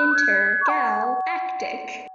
Intergalactic. 0.00 2.06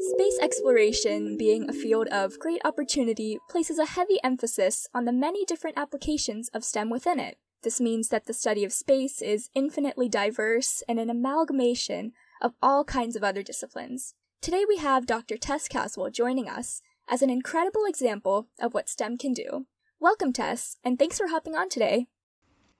Space 0.00 0.38
exploration, 0.42 1.36
being 1.36 1.68
a 1.68 1.72
field 1.72 2.08
of 2.08 2.40
great 2.40 2.60
opportunity, 2.64 3.38
places 3.48 3.78
a 3.78 3.86
heavy 3.86 4.18
emphasis 4.24 4.88
on 4.92 5.04
the 5.04 5.12
many 5.12 5.44
different 5.44 5.78
applications 5.78 6.48
of 6.48 6.64
STEM 6.64 6.90
within 6.90 7.20
it. 7.20 7.36
This 7.62 7.80
means 7.80 8.08
that 8.08 8.26
the 8.26 8.34
study 8.34 8.64
of 8.64 8.72
space 8.72 9.22
is 9.22 9.48
infinitely 9.54 10.08
diverse 10.08 10.82
and 10.88 10.98
an 10.98 11.08
amalgamation 11.08 12.14
of 12.42 12.54
all 12.60 12.82
kinds 12.82 13.14
of 13.14 13.22
other 13.22 13.44
disciplines. 13.44 14.14
Today 14.40 14.64
we 14.66 14.78
have 14.78 15.06
Dr. 15.06 15.36
Tess 15.36 15.68
Caswell 15.68 16.10
joining 16.10 16.48
us 16.48 16.82
as 17.08 17.22
an 17.22 17.30
incredible 17.30 17.84
example 17.86 18.48
of 18.60 18.74
what 18.74 18.88
STEM 18.88 19.16
can 19.16 19.32
do. 19.32 19.66
Welcome, 19.98 20.32
Tess, 20.32 20.76
and 20.84 20.98
thanks 20.98 21.18
for 21.18 21.28
hopping 21.28 21.56
on 21.56 21.68
today. 21.68 22.06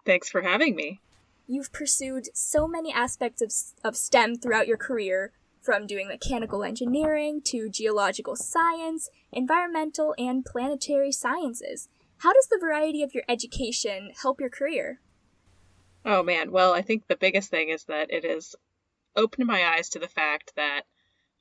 Thanks 0.04 0.28
for 0.28 0.42
having 0.42 0.76
me. 0.76 1.00
You've 1.46 1.72
pursued 1.72 2.28
so 2.34 2.68
many 2.68 2.92
aspects 2.92 3.40
of, 3.40 3.52
of 3.82 3.96
STEM 3.96 4.36
throughout 4.36 4.66
your 4.66 4.76
career, 4.76 5.32
from 5.60 5.86
doing 5.86 6.08
mechanical 6.08 6.62
engineering 6.62 7.40
to 7.44 7.68
geological 7.68 8.36
science, 8.36 9.10
environmental, 9.32 10.14
and 10.16 10.44
planetary 10.44 11.10
sciences. 11.10 11.88
How 12.18 12.32
does 12.32 12.46
the 12.46 12.58
variety 12.60 13.02
of 13.02 13.14
your 13.14 13.24
education 13.28 14.12
help 14.22 14.40
your 14.40 14.50
career? 14.50 15.00
Oh 16.04 16.22
man, 16.22 16.52
well, 16.52 16.72
I 16.72 16.82
think 16.82 17.06
the 17.06 17.16
biggest 17.16 17.50
thing 17.50 17.68
is 17.70 17.84
that 17.84 18.10
it 18.10 18.24
has 18.24 18.54
opened 19.16 19.46
my 19.46 19.64
eyes 19.74 19.90
to 19.90 19.98
the 19.98 20.08
fact 20.08 20.52
that 20.56 20.82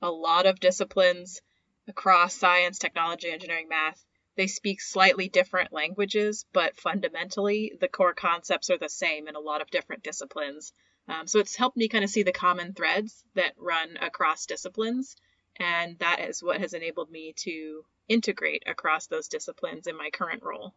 a 0.02 0.10
lot 0.10 0.46
of 0.46 0.60
disciplines 0.60 1.42
across 1.88 2.36
science, 2.36 2.80
technology, 2.80 3.30
engineering, 3.30 3.68
math, 3.70 4.04
they 4.36 4.48
speak 4.48 4.82
slightly 4.82 5.30
different 5.30 5.74
languages, 5.74 6.46
but 6.54 6.78
fundamentally 6.78 7.74
the 7.80 7.88
core 7.88 8.14
concepts 8.14 8.70
are 8.70 8.78
the 8.78 8.90
same 8.90 9.28
in 9.28 9.36
a 9.36 9.40
lot 9.40 9.62
of 9.62 9.72
different 9.72 10.04
disciplines. 10.04 10.74
Um, 11.08 11.26
so 11.26 11.40
it's 11.40 11.56
helped 11.56 11.78
me 11.78 11.88
kind 11.88 12.04
of 12.04 12.10
see 12.10 12.24
the 12.24 12.32
common 12.32 12.74
threads 12.74 13.24
that 13.36 13.54
run 13.58 13.98
across 14.00 14.46
disciplines. 14.46 15.16
And 15.60 15.98
that 16.00 16.20
is 16.20 16.44
what 16.44 16.62
has 16.62 16.74
enabled 16.74 17.10
me 17.10 17.34
to 17.38 17.84
integrate 18.08 18.64
across 18.68 19.08
those 19.08 19.28
disciplines 19.28 19.88
in 19.88 19.98
my 19.98 20.10
current 20.12 20.44
role. 20.44 20.74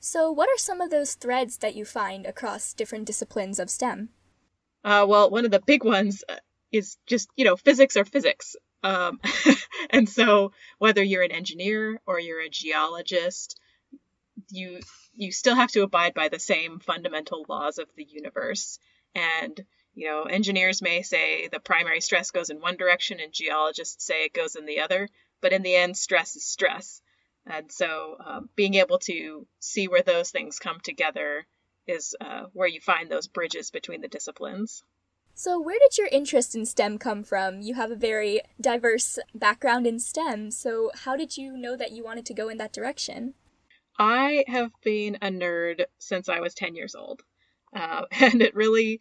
So, 0.00 0.30
what 0.30 0.48
are 0.48 0.58
some 0.58 0.80
of 0.80 0.90
those 0.90 1.14
threads 1.14 1.58
that 1.58 1.74
you 1.74 1.84
find 1.84 2.26
across 2.26 2.74
different 2.74 3.06
disciplines 3.06 3.58
of 3.58 3.70
STEM? 3.70 4.10
Uh, 4.82 5.06
well, 5.08 5.30
one 5.30 5.44
of 5.44 5.50
the 5.50 5.60
big 5.60 5.84
ones 5.84 6.24
uh, 6.28 6.36
is 6.72 6.98
just, 7.06 7.28
you 7.36 7.44
know, 7.44 7.56
physics 7.56 7.96
or 7.96 8.04
physics. 8.04 8.56
Um, 8.84 9.20
and 9.90 10.08
so, 10.08 10.52
whether 10.78 11.02
you're 11.02 11.22
an 11.22 11.32
engineer 11.32 12.00
or 12.06 12.20
you're 12.20 12.42
a 12.42 12.48
geologist, 12.48 13.58
you 14.50 14.80
you 15.16 15.32
still 15.32 15.54
have 15.54 15.70
to 15.72 15.82
abide 15.82 16.14
by 16.14 16.28
the 16.28 16.38
same 16.38 16.78
fundamental 16.80 17.44
laws 17.48 17.78
of 17.78 17.88
the 17.96 18.04
universe. 18.04 18.78
And, 19.14 19.64
you 19.94 20.08
know, 20.08 20.24
engineers 20.24 20.82
may 20.82 21.02
say 21.02 21.48
the 21.48 21.60
primary 21.60 22.00
stress 22.00 22.30
goes 22.32 22.50
in 22.50 22.60
one 22.60 22.76
direction 22.76 23.20
and 23.20 23.32
geologists 23.32 24.04
say 24.04 24.24
it 24.24 24.32
goes 24.32 24.56
in 24.56 24.66
the 24.66 24.80
other, 24.80 25.08
but 25.40 25.52
in 25.52 25.62
the 25.62 25.76
end, 25.76 25.96
stress 25.96 26.34
is 26.34 26.44
stress. 26.44 27.00
And 27.46 27.70
so 27.70 28.16
um, 28.24 28.48
being 28.56 28.74
able 28.74 28.98
to 29.00 29.46
see 29.60 29.86
where 29.86 30.02
those 30.02 30.30
things 30.30 30.58
come 30.58 30.80
together 30.80 31.46
is 31.86 32.16
uh, 32.20 32.46
where 32.52 32.68
you 32.68 32.80
find 32.80 33.10
those 33.10 33.28
bridges 33.28 33.70
between 33.70 34.00
the 34.00 34.08
disciplines. 34.08 34.82
So, 35.36 35.60
where 35.60 35.78
did 35.80 35.98
your 35.98 36.06
interest 36.12 36.54
in 36.54 36.64
STEM 36.64 36.98
come 36.98 37.24
from? 37.24 37.60
You 37.60 37.74
have 37.74 37.90
a 37.90 37.96
very 37.96 38.40
diverse 38.60 39.18
background 39.34 39.84
in 39.84 39.98
STEM, 39.98 40.52
so 40.52 40.92
how 40.94 41.16
did 41.16 41.36
you 41.36 41.56
know 41.56 41.76
that 41.76 41.90
you 41.90 42.04
wanted 42.04 42.24
to 42.26 42.34
go 42.34 42.48
in 42.48 42.58
that 42.58 42.72
direction? 42.72 43.34
I 43.98 44.44
have 44.46 44.70
been 44.84 45.16
a 45.16 45.30
nerd 45.30 45.86
since 45.98 46.28
I 46.28 46.38
was 46.38 46.54
10 46.54 46.76
years 46.76 46.94
old. 46.94 47.22
Uh, 47.74 48.02
and 48.12 48.42
it 48.42 48.54
really, 48.54 49.00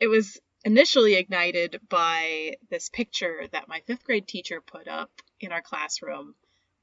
it 0.00 0.08
was 0.08 0.40
initially 0.64 1.14
ignited 1.14 1.80
by 1.88 2.56
this 2.68 2.88
picture 2.88 3.46
that 3.52 3.68
my 3.68 3.80
fifth 3.86 4.02
grade 4.02 4.26
teacher 4.26 4.60
put 4.60 4.88
up 4.88 5.10
in 5.38 5.52
our 5.52 5.62
classroom 5.62 6.34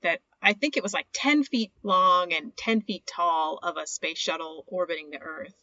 that 0.02 0.22
I 0.42 0.54
think 0.54 0.78
it 0.78 0.84
was 0.84 0.94
like 0.94 1.08
10 1.12 1.44
feet 1.44 1.72
long 1.84 2.32
and 2.32 2.56
10 2.56 2.82
feet 2.82 3.06
tall 3.06 3.60
of 3.62 3.76
a 3.76 3.86
space 3.86 4.18
shuttle 4.18 4.64
orbiting 4.68 5.10
the 5.10 5.20
Earth. 5.20 5.56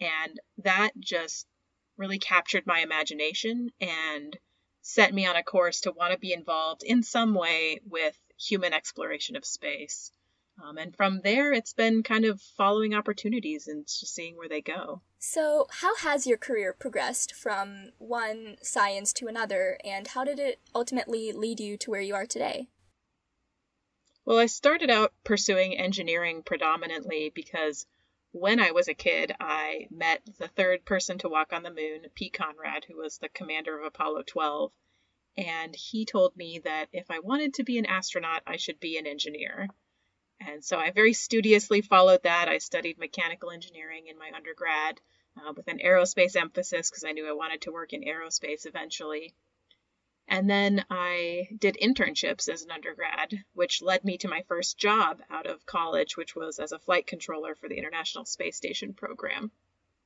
And 0.00 0.40
that 0.58 0.92
just 0.98 1.46
really 2.02 2.18
captured 2.18 2.66
my 2.66 2.80
imagination 2.80 3.70
and 3.80 4.36
set 4.80 5.14
me 5.14 5.24
on 5.24 5.36
a 5.36 5.42
course 5.44 5.82
to 5.82 5.92
want 5.92 6.12
to 6.12 6.18
be 6.18 6.32
involved 6.32 6.82
in 6.82 7.04
some 7.04 7.32
way 7.32 7.80
with 7.88 8.18
human 8.36 8.74
exploration 8.74 9.36
of 9.36 9.44
space. 9.44 10.10
Um, 10.62 10.76
and 10.78 10.94
from 10.94 11.20
there, 11.22 11.52
it's 11.52 11.72
been 11.72 12.02
kind 12.02 12.24
of 12.24 12.40
following 12.40 12.92
opportunities 12.92 13.68
and 13.68 13.86
just 13.86 14.14
seeing 14.14 14.36
where 14.36 14.48
they 14.48 14.60
go. 14.60 15.00
So, 15.18 15.68
how 15.70 15.96
has 15.96 16.26
your 16.26 16.36
career 16.36 16.74
progressed 16.78 17.34
from 17.34 17.92
one 17.98 18.56
science 18.60 19.12
to 19.14 19.28
another, 19.28 19.78
and 19.84 20.08
how 20.08 20.24
did 20.24 20.40
it 20.40 20.60
ultimately 20.74 21.32
lead 21.32 21.60
you 21.60 21.76
to 21.78 21.90
where 21.90 22.00
you 22.00 22.14
are 22.14 22.26
today? 22.26 22.68
Well, 24.24 24.38
I 24.38 24.46
started 24.46 24.90
out 24.90 25.12
pursuing 25.24 25.78
engineering 25.78 26.42
predominantly 26.42 27.32
because 27.34 27.86
when 28.32 28.60
I 28.60 28.72
was 28.72 28.88
a 28.88 28.94
kid, 28.94 29.32
I 29.38 29.88
met 29.90 30.22
the 30.38 30.48
third 30.48 30.84
person 30.84 31.18
to 31.18 31.28
walk 31.28 31.52
on 31.52 31.62
the 31.62 31.70
moon, 31.70 32.06
Pete 32.14 32.32
Conrad, 32.32 32.84
who 32.84 32.96
was 32.96 33.18
the 33.18 33.28
commander 33.28 33.78
of 33.78 33.84
Apollo 33.84 34.24
12. 34.26 34.72
And 35.36 35.74
he 35.76 36.04
told 36.04 36.36
me 36.36 36.58
that 36.64 36.88
if 36.92 37.10
I 37.10 37.20
wanted 37.20 37.54
to 37.54 37.64
be 37.64 37.78
an 37.78 37.86
astronaut, 37.86 38.42
I 38.46 38.56
should 38.56 38.80
be 38.80 38.98
an 38.98 39.06
engineer. 39.06 39.68
And 40.40 40.64
so 40.64 40.78
I 40.78 40.90
very 40.90 41.12
studiously 41.12 41.82
followed 41.82 42.22
that. 42.24 42.48
I 42.48 42.58
studied 42.58 42.98
mechanical 42.98 43.50
engineering 43.50 44.08
in 44.08 44.18
my 44.18 44.30
undergrad 44.34 45.00
uh, 45.36 45.52
with 45.54 45.68
an 45.68 45.78
aerospace 45.78 46.34
emphasis 46.34 46.90
because 46.90 47.04
I 47.04 47.12
knew 47.12 47.28
I 47.28 47.32
wanted 47.32 47.62
to 47.62 47.72
work 47.72 47.92
in 47.92 48.02
aerospace 48.02 48.66
eventually. 48.66 49.34
And 50.28 50.48
then 50.48 50.84
I 50.90 51.48
did 51.58 51.76
internships 51.82 52.48
as 52.48 52.62
an 52.62 52.70
undergrad, 52.70 53.44
which 53.54 53.82
led 53.82 54.04
me 54.04 54.18
to 54.18 54.28
my 54.28 54.42
first 54.48 54.78
job 54.78 55.20
out 55.30 55.46
of 55.46 55.66
college, 55.66 56.16
which 56.16 56.34
was 56.34 56.58
as 56.58 56.72
a 56.72 56.78
flight 56.78 57.06
controller 57.06 57.54
for 57.54 57.68
the 57.68 57.78
International 57.78 58.24
Space 58.24 58.56
Station 58.56 58.94
program 58.94 59.50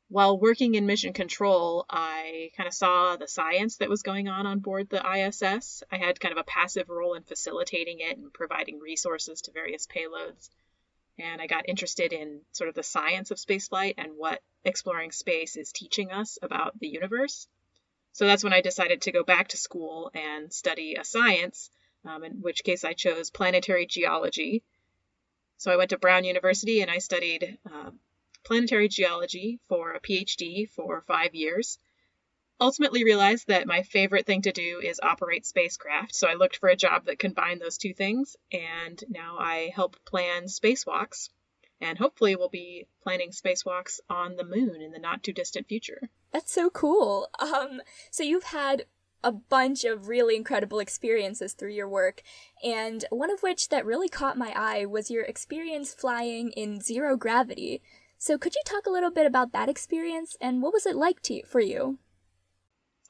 while 0.09 0.39
working 0.39 0.75
in 0.75 0.87
mission 0.87 1.13
control, 1.13 1.85
I 1.91 2.53
kind 2.57 2.69
of 2.69 2.75
saw 2.75 3.17
the 3.17 3.27
science 3.27 3.79
that 3.79 3.89
was 3.89 4.03
going 4.03 4.29
on 4.29 4.47
on 4.47 4.61
board 4.61 4.89
the 4.89 5.05
ISS. 5.05 5.83
I 5.91 5.97
had 5.97 6.21
kind 6.21 6.33
of 6.33 6.39
a 6.39 6.45
passive 6.45 6.89
role 6.89 7.15
in 7.15 7.25
facilitating 7.25 7.99
it 8.01 8.17
and 8.17 8.33
providing 8.33 8.79
resources 8.79 9.43
to 9.43 9.53
various 9.53 9.87
payloads. 9.87 10.49
And 11.19 11.41
I 11.41 11.47
got 11.47 11.69
interested 11.69 12.13
in 12.13 12.43
sort 12.53 12.69
of 12.69 12.75
the 12.75 12.83
science 12.83 13.31
of 13.31 13.39
spaceflight 13.39 13.95
and 13.99 14.13
what 14.17 14.43
exploring 14.65 15.11
space 15.11 15.57
is 15.57 15.73
teaching 15.73 16.13
us 16.13 16.39
about 16.41 16.79
the 16.79 16.89
universe. 16.89 17.49
So 18.17 18.27
that's 18.27 18.43
when 18.43 18.55
I 18.55 18.63
decided 18.63 19.03
to 19.03 19.13
go 19.13 19.25
back 19.25 19.49
to 19.49 19.59
school 19.59 20.11
and 20.15 20.51
study 20.51 20.95
a 20.95 21.05
science, 21.05 21.69
um, 22.03 22.25
in 22.25 22.41
which 22.41 22.65
case 22.65 22.83
I 22.83 22.95
chose 22.95 23.29
planetary 23.29 23.85
geology. 23.85 24.65
So 25.59 25.71
I 25.71 25.77
went 25.77 25.91
to 25.91 25.99
Brown 25.99 26.25
University 26.25 26.81
and 26.81 26.91
I 26.91 26.97
studied 26.97 27.59
uh, 27.71 27.91
planetary 28.43 28.89
geology 28.89 29.61
for 29.69 29.93
a 29.93 30.01
PhD 30.01 30.67
for 30.71 31.03
five 31.03 31.35
years. 31.35 31.79
Ultimately, 32.59 33.05
realized 33.05 33.49
that 33.49 33.67
my 33.67 33.83
favorite 33.83 34.25
thing 34.25 34.41
to 34.43 34.53
do 34.53 34.81
is 34.83 34.99
operate 35.03 35.45
spacecraft, 35.45 36.15
so 36.15 36.27
I 36.27 36.37
looked 36.37 36.57
for 36.57 36.71
a 36.71 36.75
job 36.75 37.05
that 37.05 37.19
combined 37.19 37.61
those 37.61 37.77
two 37.77 37.93
things, 37.93 38.35
and 38.51 39.05
now 39.11 39.37
I 39.39 39.71
help 39.75 40.03
plan 40.07 40.45
spacewalks. 40.45 41.29
And 41.81 41.99
hopefully, 41.99 42.37
we'll 42.37 42.49
be 42.49 42.87
planning 43.03 43.31
spacewalks 43.31 44.01
on 44.09 44.37
the 44.37 44.45
moon 44.45 44.81
in 44.81 44.93
the 44.93 44.99
not 44.99 45.23
too 45.23 45.33
distant 45.33 45.69
future. 45.69 46.09
That's 46.33 46.53
so 46.53 46.71
cool. 46.71 47.29
Um, 47.39 47.83
so 48.11 48.23
you've 48.23 48.45
had 48.45 48.87
a 49.23 49.33
bunch 49.33 49.85
of 49.85 50.09
really 50.09 50.37
incredible 50.37 50.79
experiences 50.79 51.53
through 51.53 51.73
your 51.73 51.89
work, 51.89 52.23
and 52.63 53.05
one 53.11 53.31
of 53.31 53.43
which 53.43 53.69
that 53.69 53.85
really 53.85 54.09
caught 54.09 54.39
my 54.39 54.53
eye 54.57 54.87
was 54.87 55.11
your 55.11 55.25
experience 55.25 55.93
flying 55.93 56.51
in 56.53 56.81
zero 56.81 57.17
gravity. 57.17 57.83
So 58.19 58.39
could 58.39 58.55
you 58.55 58.63
talk 58.65 58.87
a 58.87 58.91
little 58.91 59.11
bit 59.11 59.27
about 59.27 59.53
that 59.53 59.69
experience 59.69 60.37
and 60.41 60.63
what 60.63 60.73
was 60.73 60.87
it 60.87 60.97
like 60.97 61.21
to 61.23 61.43
for 61.45 61.61
you? 61.61 61.99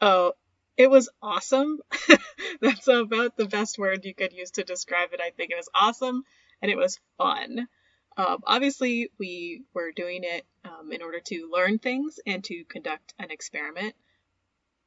Oh, 0.00 0.32
it 0.76 0.90
was 0.90 1.08
awesome. 1.22 1.80
That's 2.60 2.88
about 2.88 3.36
the 3.36 3.46
best 3.46 3.78
word 3.78 4.04
you 4.04 4.14
could 4.14 4.32
use 4.32 4.50
to 4.52 4.64
describe 4.64 5.12
it. 5.12 5.20
I 5.20 5.30
think 5.30 5.50
it 5.50 5.56
was 5.56 5.68
awesome 5.74 6.24
and 6.60 6.70
it 6.70 6.76
was 6.76 6.98
fun. 7.18 7.68
Um, 8.16 8.42
obviously, 8.46 9.10
we 9.18 9.62
were 9.74 9.92
doing 9.92 10.22
it 10.24 10.46
um, 10.64 10.90
in 10.92 11.02
order 11.02 11.20
to 11.20 11.50
learn 11.52 11.78
things 11.78 12.18
and 12.26 12.42
to 12.44 12.64
conduct 12.64 13.14
an 13.18 13.30
experiment. 13.30 13.94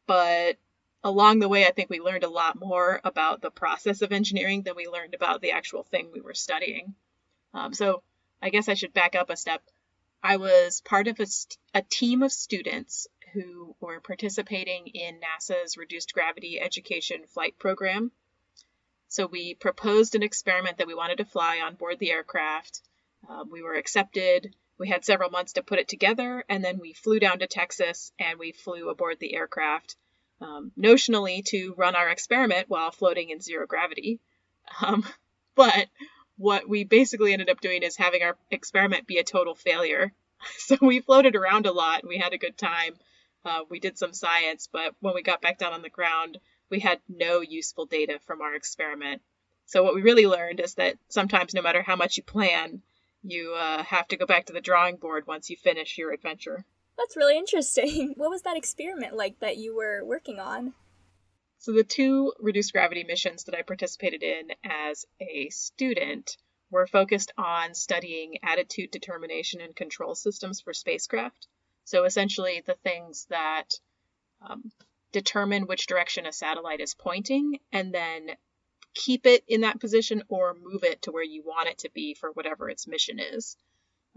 But 0.08 0.58
along 1.04 1.40
the 1.40 1.50
way, 1.50 1.66
I 1.66 1.72
think 1.72 1.90
we 1.90 2.00
learned 2.00 2.24
a 2.24 2.30
lot 2.30 2.60
more 2.60 3.00
about 3.04 3.42
the 3.42 3.52
process 3.52 4.02
of 4.02 4.12
engineering 4.12 4.64
than 4.64 4.76
we 4.76 4.88
learned 4.88 5.14
about 5.14 5.42
the 5.42 5.52
actual 5.52 5.84
thing 5.84 6.10
we 6.12 6.22
were 6.22 6.34
studying. 6.34 6.96
Um, 7.54 7.74
so 7.74 8.02
I 8.42 8.50
guess 8.50 8.68
I 8.68 8.74
should 8.74 8.94
back 8.94 9.16
up 9.16 9.30
a 9.30 9.36
step. 9.36 9.62
I 10.24 10.38
was 10.38 10.82
part 10.82 11.08
of 11.08 11.20
a, 11.20 11.28
a 11.74 11.82
team 11.82 12.24
of 12.24 12.32
students 12.32 13.08
who 13.34 13.76
were 13.80 14.00
participating 14.00 14.88
in 14.88 15.20
NASA's 15.20 15.78
Reduced 15.78 16.14
Gravity 16.14 16.60
Education 16.60 17.26
Flight 17.28 17.58
Program. 17.60 18.12
So 19.08 19.28
we 19.28 19.54
proposed 19.54 20.16
an 20.16 20.24
experiment 20.24 20.78
that 20.78 20.88
we 20.88 20.96
wanted 20.96 21.20
to 21.20 21.26
fly 21.26 21.60
on 21.60 21.76
board 21.76 22.00
the 22.00 22.12
aircraft. 22.12 22.82
Um, 23.28 23.50
we 23.52 23.62
were 23.62 23.76
accepted. 23.76 24.56
We 24.78 24.88
had 24.88 25.04
several 25.04 25.30
months 25.30 25.54
to 25.54 25.64
put 25.64 25.80
it 25.80 25.88
together, 25.88 26.44
and 26.48 26.64
then 26.64 26.80
we 26.80 26.94
flew 26.94 27.20
down 27.20 27.40
to 27.40 27.48
Texas 27.48 28.14
and 28.18 28.40
we 28.40 28.54
flew 28.54 28.90
aboard 28.90 29.20
the 29.20 29.36
aircraft, 29.36 29.96
um, 30.40 30.72
notionally 30.78 31.44
to 31.46 31.74
run 31.78 31.96
our 31.96 32.10
experiment 32.10 32.70
while 32.70 32.92
floating 32.92 33.30
in 33.30 33.42
zero 33.42 33.68
gravity. 33.68 34.20
Um, 34.82 35.04
but 35.56 35.88
what 36.38 36.70
we 36.70 36.86
basically 36.86 37.34
ended 37.34 37.50
up 37.50 37.60
doing 37.60 37.84
is 37.84 37.98
having 37.98 38.24
our 38.24 38.38
experiment 38.50 39.06
be 39.06 39.18
a 39.18 39.24
total 39.24 39.56
failure. 39.56 40.14
So 40.58 40.78
we 40.80 41.02
floated 41.02 41.36
around 41.36 41.66
a 41.66 41.74
lot 41.74 42.00
and 42.00 42.08
we 42.08 42.18
had 42.18 42.32
a 42.32 42.38
good 42.38 42.58
time. 42.58 42.96
Uh, 43.44 43.64
we 43.70 43.82
did 43.82 43.98
some 43.98 44.14
science, 44.14 44.70
but 44.72 44.96
when 45.02 45.14
we 45.14 45.22
got 45.22 45.42
back 45.42 45.58
down 45.58 45.74
on 45.74 45.82
the 45.82 45.90
ground, 45.90 46.38
we 46.70 46.80
had 46.80 47.02
no 47.10 47.42
useful 47.42 47.86
data 47.86 48.20
from 48.26 48.40
our 48.40 48.56
experiment. 48.56 49.22
So 49.66 49.84
what 49.84 49.94
we 49.94 50.02
really 50.02 50.28
learned 50.28 50.62
is 50.62 50.76
that 50.76 50.96
sometimes, 51.10 51.54
no 51.54 51.62
matter 51.62 51.82
how 51.82 51.98
much 51.98 52.16
you 52.16 52.24
plan, 52.24 52.82
you 53.24 53.54
uh, 53.54 53.84
have 53.84 54.08
to 54.10 54.18
go 54.18 54.26
back 54.26 54.46
to 54.46 54.54
the 54.54 54.62
drawing 54.62 54.98
board 54.98 55.28
once 55.28 55.50
you 55.50 55.58
finish 55.58 55.98
your 55.98 56.12
adventure. 56.12 56.66
That's 56.98 57.18
really 57.18 57.38
interesting. 57.38 58.14
What 58.18 58.30
was 58.30 58.42
that 58.44 58.58
experiment 58.58 59.16
like 59.16 59.40
that 59.40 59.58
you 59.58 59.76
were 59.76 60.04
working 60.04 60.40
on? 60.40 60.74
So, 61.58 61.74
the 61.74 61.84
two 61.84 62.34
reduced 62.40 62.74
gravity 62.74 63.04
missions 63.04 63.46
that 63.46 63.56
I 63.56 63.62
participated 63.62 64.24
in 64.24 64.52
as 64.64 65.06
a 65.20 65.50
student 65.50 66.38
were 66.72 66.88
focused 66.88 67.32
on 67.38 67.74
studying 67.74 68.38
attitude 68.44 68.92
determination 68.92 69.60
and 69.60 69.76
control 69.76 70.16
systems 70.16 70.62
for 70.62 70.74
spacecraft. 70.74 71.48
So, 71.84 72.06
essentially, 72.06 72.64
the 72.66 72.76
things 72.76 73.26
that 73.30 73.74
um, 74.42 74.72
determine 75.12 75.68
which 75.68 75.88
direction 75.88 76.26
a 76.26 76.32
satellite 76.32 76.80
is 76.80 76.94
pointing 76.94 77.60
and 77.72 77.94
then 77.94 78.32
keep 78.96 79.26
it 79.26 79.44
in 79.48 79.62
that 79.62 79.80
position 79.80 80.24
or 80.30 80.56
move 80.62 80.84
it 80.84 81.04
to 81.04 81.12
where 81.12 81.24
you 81.24 81.44
want 81.44 81.70
it 81.70 81.80
to 81.80 81.92
be 81.92 82.14
for 82.14 82.32
whatever 82.32 82.70
its 82.70 82.88
mission 82.88 83.20
is. 83.20 83.56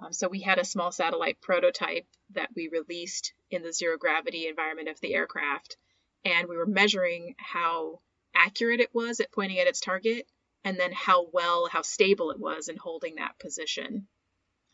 Um, 0.03 0.13
so 0.13 0.29
we 0.29 0.41
had 0.41 0.59
a 0.59 0.65
small 0.65 0.91
satellite 0.91 1.41
prototype 1.41 2.07
that 2.31 2.51
we 2.55 2.69
released 2.69 3.35
in 3.51 3.63
the 3.63 3.73
zero 3.73 3.99
gravity 3.99 4.49
environment 4.49 4.89
of 4.89 5.01
the 5.01 5.15
aircraft 5.15 5.77
and 6.25 6.49
we 6.49 6.57
were 6.57 6.67
measuring 6.67 7.35
how 7.39 8.01
accurate 8.35 8.81
it 8.81 8.95
was 8.95 9.21
at 9.21 9.33
pointing 9.33 9.59
at 9.59 9.67
its 9.67 9.81
target 9.81 10.27
and 10.65 10.79
then 10.79 10.93
how 10.93 11.27
well, 11.33 11.67
how 11.67 11.83
stable 11.83 12.31
it 12.31 12.39
was 12.39 12.69
in 12.69 12.77
holding 12.77 13.17
that 13.17 13.39
position. 13.39 14.07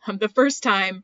Um, 0.07 0.19
the 0.19 0.29
first 0.29 0.63
time, 0.63 1.03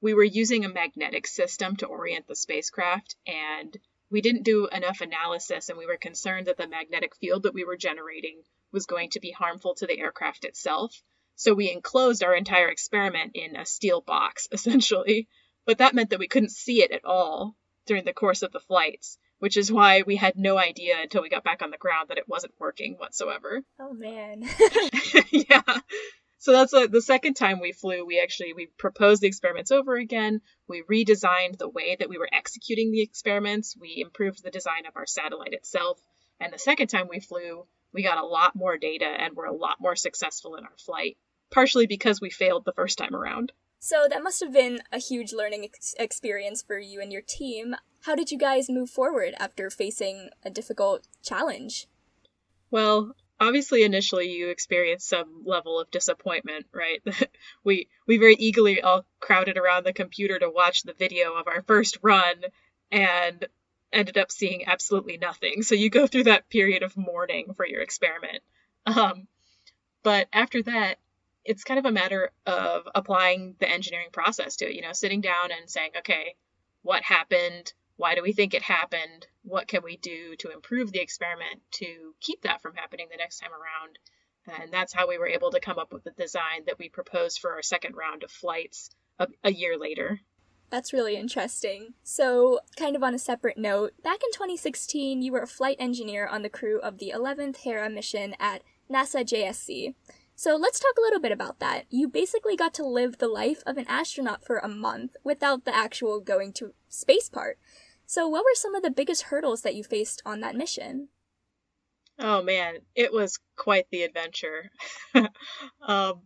we 0.00 0.14
were 0.14 0.24
using 0.24 0.64
a 0.64 0.68
magnetic 0.68 1.26
system 1.26 1.76
to 1.76 1.86
orient 1.86 2.26
the 2.26 2.34
spacecraft, 2.34 3.16
and 3.26 3.76
we 4.10 4.20
didn't 4.20 4.44
do 4.44 4.66
enough 4.66 5.00
analysis, 5.00 5.68
and 5.68 5.78
we 5.78 5.86
were 5.86 5.96
concerned 5.96 6.46
that 6.46 6.56
the 6.56 6.68
magnetic 6.68 7.14
field 7.16 7.44
that 7.44 7.54
we 7.54 7.64
were 7.64 7.76
generating 7.76 8.42
was 8.72 8.86
going 8.86 9.10
to 9.10 9.20
be 9.20 9.30
harmful 9.30 9.74
to 9.76 9.86
the 9.86 9.98
aircraft 9.98 10.44
itself. 10.44 11.02
So 11.36 11.54
we 11.54 11.70
enclosed 11.70 12.22
our 12.22 12.34
entire 12.34 12.68
experiment 12.68 13.32
in 13.34 13.56
a 13.56 13.66
steel 13.66 14.00
box, 14.00 14.48
essentially. 14.52 15.28
But 15.66 15.78
that 15.78 15.94
meant 15.94 16.10
that 16.10 16.18
we 16.18 16.28
couldn't 16.28 16.50
see 16.50 16.82
it 16.82 16.90
at 16.90 17.04
all 17.04 17.56
during 17.86 18.04
the 18.04 18.12
course 18.12 18.42
of 18.42 18.52
the 18.52 18.60
flights 18.60 19.18
which 19.40 19.56
is 19.56 19.72
why 19.72 20.02
we 20.06 20.16
had 20.16 20.36
no 20.36 20.56
idea 20.58 20.96
until 21.00 21.22
we 21.22 21.28
got 21.28 21.42
back 21.42 21.62
on 21.62 21.70
the 21.70 21.78
ground 21.78 22.08
that 22.08 22.18
it 22.18 22.28
wasn't 22.28 22.52
working 22.58 22.94
whatsoever. 22.98 23.62
Oh 23.80 23.92
man. 23.92 24.42
yeah. 25.30 25.62
So 26.40 26.52
that's 26.52 26.72
a, 26.72 26.88
the 26.88 27.02
second 27.02 27.34
time 27.34 27.60
we 27.60 27.72
flew. 27.72 28.04
We 28.04 28.18
actually 28.18 28.54
we 28.54 28.66
proposed 28.78 29.20
the 29.20 29.28
experiments 29.28 29.70
over 29.70 29.96
again. 29.96 30.40
We 30.68 30.82
redesigned 30.82 31.58
the 31.58 31.68
way 31.68 31.96
that 31.98 32.08
we 32.08 32.16
were 32.16 32.30
executing 32.32 32.90
the 32.90 33.02
experiments. 33.02 33.76
We 33.78 34.00
improved 34.00 34.42
the 34.42 34.50
design 34.50 34.86
of 34.86 34.96
our 34.96 35.06
satellite 35.06 35.52
itself. 35.52 36.00
And 36.40 36.50
the 36.50 36.58
second 36.58 36.88
time 36.88 37.08
we 37.10 37.20
flew, 37.20 37.66
we 37.92 38.02
got 38.02 38.16
a 38.16 38.26
lot 38.26 38.56
more 38.56 38.78
data 38.78 39.04
and 39.04 39.36
were 39.36 39.44
a 39.44 39.54
lot 39.54 39.76
more 39.80 39.94
successful 39.94 40.56
in 40.56 40.64
our 40.64 40.78
flight, 40.78 41.18
partially 41.50 41.86
because 41.86 42.22
we 42.22 42.30
failed 42.30 42.64
the 42.64 42.72
first 42.72 42.96
time 42.96 43.14
around. 43.14 43.52
So 43.78 44.06
that 44.08 44.22
must 44.22 44.40
have 44.40 44.52
been 44.52 44.80
a 44.90 44.98
huge 44.98 45.34
learning 45.34 45.64
ex- 45.64 45.94
experience 45.98 46.62
for 46.62 46.78
you 46.78 47.02
and 47.02 47.12
your 47.12 47.22
team. 47.22 47.76
How 48.04 48.14
did 48.14 48.30
you 48.30 48.38
guys 48.38 48.70
move 48.70 48.88
forward 48.88 49.34
after 49.38 49.68
facing 49.68 50.30
a 50.42 50.48
difficult 50.48 51.06
challenge? 51.22 51.86
Well, 52.70 53.14
obviously 53.40 53.82
initially 53.82 54.30
you 54.30 54.50
experience 54.50 55.04
some 55.04 55.42
level 55.44 55.80
of 55.80 55.90
disappointment, 55.90 56.66
right? 56.72 57.02
we 57.64 57.88
we 58.06 58.18
very 58.18 58.34
eagerly 58.34 58.82
all 58.82 59.04
crowded 59.18 59.56
around 59.56 59.84
the 59.84 59.92
computer 59.92 60.38
to 60.38 60.50
watch 60.50 60.82
the 60.82 60.92
video 60.92 61.34
of 61.34 61.48
our 61.48 61.62
first 61.62 61.98
run 62.02 62.36
and 62.92 63.48
ended 63.92 64.18
up 64.18 64.30
seeing 64.30 64.66
absolutely 64.66 65.16
nothing. 65.16 65.62
So 65.62 65.74
you 65.74 65.90
go 65.90 66.06
through 66.06 66.24
that 66.24 66.48
period 66.48 66.82
of 66.82 66.96
mourning 66.96 67.54
for 67.54 67.66
your 67.66 67.80
experiment. 67.80 68.42
Um, 68.86 69.26
but 70.02 70.28
after 70.32 70.62
that, 70.62 70.98
it's 71.44 71.64
kind 71.64 71.78
of 71.78 71.86
a 71.86 71.92
matter 71.92 72.30
of 72.46 72.86
applying 72.94 73.56
the 73.58 73.68
engineering 73.68 74.08
process 74.12 74.56
to 74.56 74.66
it, 74.66 74.74
you 74.74 74.82
know, 74.82 74.92
sitting 74.92 75.20
down 75.20 75.50
and 75.50 75.68
saying, 75.68 75.90
okay, 75.98 76.34
what 76.82 77.02
happened? 77.02 77.72
Why 77.96 78.14
do 78.14 78.22
we 78.22 78.32
think 78.32 78.54
it 78.54 78.62
happened? 78.62 79.26
What 79.42 79.68
can 79.68 79.82
we 79.82 79.96
do 79.96 80.36
to 80.36 80.50
improve 80.50 80.92
the 80.92 81.00
experiment 81.00 81.60
to 81.72 82.14
keep 82.20 82.42
that 82.42 82.62
from 82.62 82.74
happening 82.74 83.08
the 83.10 83.16
next 83.16 83.38
time 83.38 83.50
around? 83.52 83.98
And 84.62 84.72
that's 84.72 84.92
how 84.92 85.08
we 85.08 85.18
were 85.18 85.28
able 85.28 85.50
to 85.52 85.60
come 85.60 85.78
up 85.78 85.92
with 85.92 86.04
the 86.04 86.10
design 86.10 86.64
that 86.66 86.78
we 86.78 86.88
proposed 86.88 87.38
for 87.40 87.52
our 87.52 87.62
second 87.62 87.94
round 87.94 88.24
of 88.24 88.30
flights 88.30 88.90
a, 89.18 89.28
a 89.44 89.52
year 89.52 89.78
later. 89.78 90.20
That's 90.70 90.92
really 90.92 91.16
interesting. 91.16 91.94
So, 92.04 92.60
kind 92.76 92.94
of 92.94 93.02
on 93.02 93.14
a 93.14 93.18
separate 93.18 93.58
note, 93.58 93.92
back 94.02 94.20
in 94.24 94.32
2016, 94.32 95.20
you 95.20 95.32
were 95.32 95.42
a 95.42 95.46
flight 95.46 95.76
engineer 95.80 96.26
on 96.26 96.42
the 96.42 96.48
crew 96.48 96.80
of 96.80 96.98
the 96.98 97.12
11th 97.14 97.58
Hera 97.58 97.90
mission 97.90 98.34
at 98.38 98.62
NASA 98.90 99.24
JSC. 99.24 99.94
So 100.36 100.56
let's 100.56 100.80
talk 100.80 100.94
a 100.96 101.02
little 101.02 101.20
bit 101.20 101.32
about 101.32 101.58
that. 101.58 101.84
You 101.90 102.08
basically 102.08 102.56
got 102.56 102.72
to 102.74 102.86
live 102.86 103.18
the 103.18 103.28
life 103.28 103.62
of 103.66 103.76
an 103.76 103.84
astronaut 103.88 104.42
for 104.42 104.56
a 104.56 104.68
month 104.68 105.14
without 105.22 105.66
the 105.66 105.76
actual 105.76 106.18
going 106.18 106.54
to 106.54 106.72
space 106.88 107.28
part. 107.28 107.58
So 108.10 108.26
what 108.26 108.42
were 108.42 108.56
some 108.56 108.74
of 108.74 108.82
the 108.82 108.90
biggest 108.90 109.22
hurdles 109.22 109.62
that 109.62 109.76
you 109.76 109.84
faced 109.84 110.20
on 110.26 110.40
that 110.40 110.56
mission? 110.56 111.10
Oh 112.18 112.42
man, 112.42 112.78
it 112.96 113.12
was 113.12 113.38
quite 113.54 113.86
the 113.92 114.02
adventure. 114.02 114.72
um, 115.80 116.22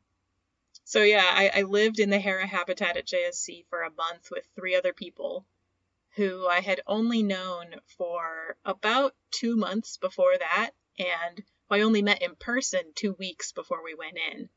so 0.85 1.03
yeah, 1.03 1.29
I, 1.31 1.51
I 1.57 1.63
lived 1.65 2.01
in 2.01 2.09
the 2.09 2.19
Hera 2.19 2.47
habitat 2.47 2.97
at 2.97 3.07
JSC 3.07 3.67
for 3.69 3.83
a 3.83 3.91
month 3.91 4.31
with 4.31 4.49
three 4.57 4.75
other 4.75 4.95
people 4.95 5.45
who 6.17 6.47
I 6.47 6.61
had 6.61 6.81
only 6.87 7.23
known 7.23 7.75
for 7.99 8.57
about 8.65 9.15
two 9.31 9.55
months 9.55 9.99
before 9.99 10.39
that, 10.39 10.71
and 10.99 11.45
I 11.69 11.83
only 11.83 12.01
met 12.01 12.23
in 12.23 12.35
person 12.37 12.81
two 12.95 13.13
weeks 13.19 13.53
before 13.53 13.85
we 13.85 13.95
went 13.95 14.17
in. 14.33 14.49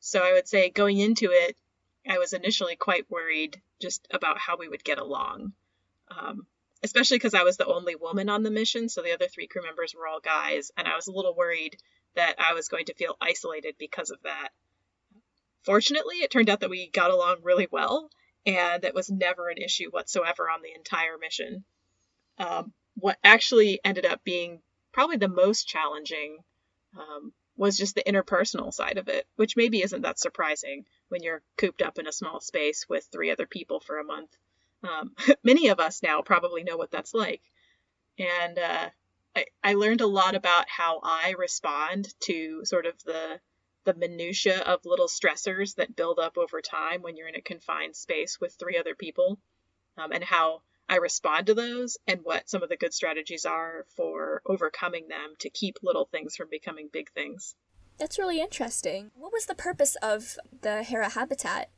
So 0.00 0.20
I 0.24 0.32
would 0.32 0.48
say 0.48 0.68
going 0.68 0.98
into 0.98 1.30
it, 1.30 1.56
I 2.08 2.18
was 2.18 2.32
initially 2.32 2.74
quite 2.74 3.08
worried 3.08 3.62
just 3.80 4.08
about 4.10 4.38
how 4.38 4.56
we 4.56 4.68
would 4.68 4.82
get 4.82 4.98
along. 4.98 5.52
Um, 6.08 6.48
especially 6.82 7.16
because 7.16 7.34
I 7.34 7.44
was 7.44 7.56
the 7.56 7.66
only 7.66 7.94
woman 7.94 8.28
on 8.28 8.42
the 8.42 8.50
mission, 8.50 8.88
so 8.88 9.02
the 9.02 9.12
other 9.12 9.28
three 9.28 9.46
crew 9.46 9.62
members 9.62 9.94
were 9.94 10.06
all 10.06 10.20
guys, 10.20 10.70
and 10.76 10.88
I 10.88 10.96
was 10.96 11.06
a 11.06 11.12
little 11.12 11.34
worried 11.34 11.76
that 12.14 12.36
I 12.38 12.54
was 12.54 12.68
going 12.68 12.86
to 12.86 12.94
feel 12.94 13.16
isolated 13.20 13.76
because 13.78 14.10
of 14.10 14.22
that. 14.22 14.50
Fortunately, 15.62 16.16
it 16.16 16.30
turned 16.30 16.50
out 16.50 16.60
that 16.60 16.70
we 16.70 16.90
got 16.90 17.10
along 17.10 17.38
really 17.42 17.68
well, 17.70 18.10
and 18.44 18.82
that 18.82 18.94
was 18.94 19.10
never 19.10 19.48
an 19.48 19.58
issue 19.58 19.90
whatsoever 19.90 20.50
on 20.50 20.60
the 20.62 20.74
entire 20.74 21.18
mission. 21.18 21.64
Um, 22.38 22.72
what 22.94 23.18
actually 23.22 23.80
ended 23.84 24.04
up 24.04 24.24
being 24.24 24.60
probably 24.92 25.16
the 25.16 25.28
most 25.28 25.68
challenging 25.68 26.38
um, 26.98 27.32
was 27.56 27.76
just 27.76 27.94
the 27.94 28.02
interpersonal 28.02 28.72
side 28.72 28.98
of 28.98 29.08
it, 29.08 29.26
which 29.36 29.56
maybe 29.56 29.82
isn't 29.82 30.02
that 30.02 30.18
surprising 30.18 30.84
when 31.08 31.22
you're 31.22 31.42
cooped 31.56 31.82
up 31.82 31.98
in 31.98 32.06
a 32.06 32.12
small 32.12 32.40
space 32.40 32.88
with 32.88 33.06
three 33.12 33.30
other 33.30 33.46
people 33.46 33.80
for 33.80 33.98
a 33.98 34.04
month. 34.04 34.36
Um, 34.82 35.14
many 35.44 35.68
of 35.68 35.80
us 35.80 36.02
now 36.02 36.22
probably 36.22 36.64
know 36.64 36.76
what 36.76 36.90
that's 36.90 37.14
like. 37.14 37.42
And 38.18 38.58
uh, 38.58 38.90
I, 39.34 39.44
I 39.62 39.74
learned 39.74 40.00
a 40.00 40.06
lot 40.06 40.34
about 40.34 40.66
how 40.68 41.00
I 41.02 41.34
respond 41.38 42.12
to 42.20 42.64
sort 42.64 42.86
of 42.86 42.94
the 43.04 43.40
the 43.84 43.94
minutia 43.94 44.60
of 44.60 44.84
little 44.84 45.08
stressors 45.08 45.74
that 45.74 45.96
build 45.96 46.20
up 46.20 46.38
over 46.38 46.60
time 46.60 47.02
when 47.02 47.16
you're 47.16 47.26
in 47.26 47.34
a 47.34 47.40
confined 47.40 47.96
space 47.96 48.38
with 48.40 48.54
three 48.54 48.78
other 48.78 48.94
people, 48.94 49.40
um, 49.98 50.12
and 50.12 50.22
how 50.22 50.62
I 50.88 50.98
respond 50.98 51.46
to 51.46 51.54
those 51.54 51.98
and 52.06 52.20
what 52.22 52.48
some 52.48 52.62
of 52.62 52.68
the 52.68 52.76
good 52.76 52.94
strategies 52.94 53.44
are 53.44 53.86
for 53.96 54.42
overcoming 54.46 55.08
them 55.08 55.34
to 55.40 55.50
keep 55.50 55.78
little 55.82 56.04
things 56.04 56.36
from 56.36 56.48
becoming 56.48 56.90
big 56.92 57.10
things. 57.10 57.56
That's 57.98 58.18
really 58.18 58.40
interesting. 58.40 59.10
What 59.14 59.32
was 59.32 59.46
the 59.46 59.54
purpose 59.54 59.96
of 60.02 60.38
the 60.60 60.82
Hera 60.82 61.10
habitat? 61.10 61.70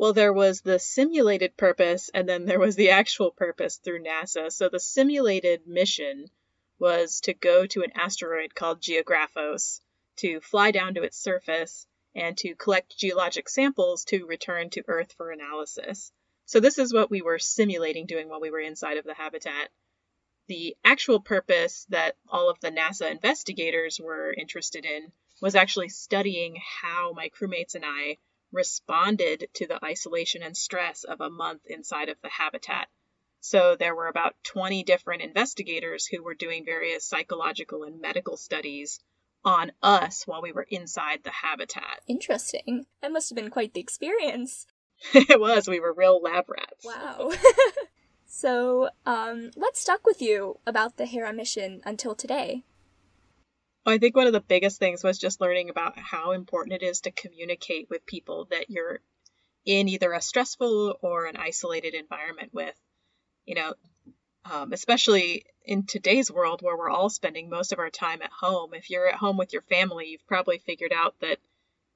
Well, 0.00 0.14
there 0.14 0.32
was 0.32 0.62
the 0.62 0.78
simulated 0.78 1.58
purpose 1.58 2.08
and 2.14 2.26
then 2.26 2.46
there 2.46 2.58
was 2.58 2.74
the 2.74 2.88
actual 2.88 3.32
purpose 3.32 3.76
through 3.76 4.02
NASA. 4.02 4.50
So 4.50 4.70
the 4.70 4.80
simulated 4.80 5.66
mission 5.66 6.30
was 6.78 7.20
to 7.24 7.34
go 7.34 7.66
to 7.66 7.82
an 7.82 7.92
asteroid 7.94 8.54
called 8.54 8.80
Geographos, 8.80 9.82
to 10.16 10.40
fly 10.40 10.70
down 10.70 10.94
to 10.94 11.02
its 11.02 11.18
surface, 11.18 11.86
and 12.14 12.34
to 12.38 12.54
collect 12.54 12.96
geologic 12.96 13.46
samples 13.50 14.06
to 14.06 14.24
return 14.24 14.70
to 14.70 14.84
Earth 14.88 15.12
for 15.18 15.32
analysis. 15.32 16.12
So 16.46 16.60
this 16.60 16.78
is 16.78 16.94
what 16.94 17.10
we 17.10 17.20
were 17.20 17.38
simulating 17.38 18.06
doing 18.06 18.30
while 18.30 18.40
we 18.40 18.50
were 18.50 18.60
inside 18.60 18.96
of 18.96 19.04
the 19.04 19.12
habitat. 19.12 19.68
the 20.46 20.76
actual 20.82 21.20
purpose 21.20 21.86
that 21.90 22.16
all 22.28 22.50
of 22.50 22.58
the 22.60 22.72
NASA 22.72 23.10
investigators 23.10 24.00
were 24.00 24.32
interested 24.32 24.84
in 24.84 25.12
was 25.42 25.54
actually 25.54 25.90
studying 25.90 26.56
how 26.82 27.12
my 27.12 27.28
crewmates 27.28 27.74
and 27.74 27.84
I 27.86 28.16
responded 28.52 29.48
to 29.54 29.66
the 29.66 29.84
isolation 29.84 30.42
and 30.42 30.56
stress 30.56 31.04
of 31.04 31.20
a 31.20 31.30
month 31.30 31.62
inside 31.66 32.08
of 32.08 32.16
the 32.22 32.28
habitat. 32.28 32.88
So 33.40 33.76
there 33.76 33.94
were 33.94 34.08
about 34.08 34.36
20 34.44 34.82
different 34.82 35.22
investigators 35.22 36.06
who 36.06 36.22
were 36.22 36.34
doing 36.34 36.64
various 36.64 37.04
psychological 37.04 37.84
and 37.84 38.00
medical 38.00 38.36
studies 38.36 39.00
on 39.44 39.72
us 39.82 40.26
while 40.26 40.42
we 40.42 40.52
were 40.52 40.66
inside 40.68 41.20
the 41.24 41.30
habitat. 41.30 42.00
Interesting. 42.06 42.86
That 43.00 43.12
must 43.12 43.30
have 43.30 43.36
been 43.36 43.50
quite 43.50 43.72
the 43.72 43.80
experience. 43.80 44.66
it 45.14 45.40
was. 45.40 45.66
We 45.68 45.80
were 45.80 45.94
real 45.94 46.20
lab 46.20 46.50
rats. 46.50 46.84
Wow. 46.84 47.32
So, 48.32 48.90
um, 49.04 49.50
what 49.56 49.76
stuck 49.76 50.06
with 50.06 50.22
you 50.22 50.60
about 50.64 50.96
the 50.96 51.04
Hera 51.04 51.32
mission 51.32 51.82
until 51.84 52.14
today? 52.14 52.62
I 53.86 53.98
think 53.98 54.14
one 54.14 54.26
of 54.26 54.32
the 54.32 54.40
biggest 54.40 54.78
things 54.78 55.02
was 55.02 55.18
just 55.18 55.40
learning 55.40 55.70
about 55.70 55.98
how 55.98 56.32
important 56.32 56.82
it 56.82 56.84
is 56.84 57.00
to 57.02 57.10
communicate 57.10 57.88
with 57.88 58.06
people 58.06 58.46
that 58.50 58.68
you're 58.68 59.00
in 59.64 59.88
either 59.88 60.12
a 60.12 60.20
stressful 60.20 60.98
or 61.00 61.26
an 61.26 61.36
isolated 61.36 61.94
environment 61.94 62.52
with. 62.52 62.74
You 63.46 63.54
know, 63.54 63.74
um, 64.50 64.72
especially 64.72 65.44
in 65.64 65.86
today's 65.86 66.30
world 66.30 66.62
where 66.62 66.76
we're 66.76 66.90
all 66.90 67.10
spending 67.10 67.48
most 67.48 67.72
of 67.72 67.78
our 67.78 67.90
time 67.90 68.22
at 68.22 68.30
home. 68.30 68.74
If 68.74 68.90
you're 68.90 69.08
at 69.08 69.14
home 69.14 69.36
with 69.36 69.52
your 69.52 69.62
family, 69.62 70.08
you've 70.08 70.26
probably 70.26 70.58
figured 70.58 70.92
out 70.92 71.14
that 71.20 71.38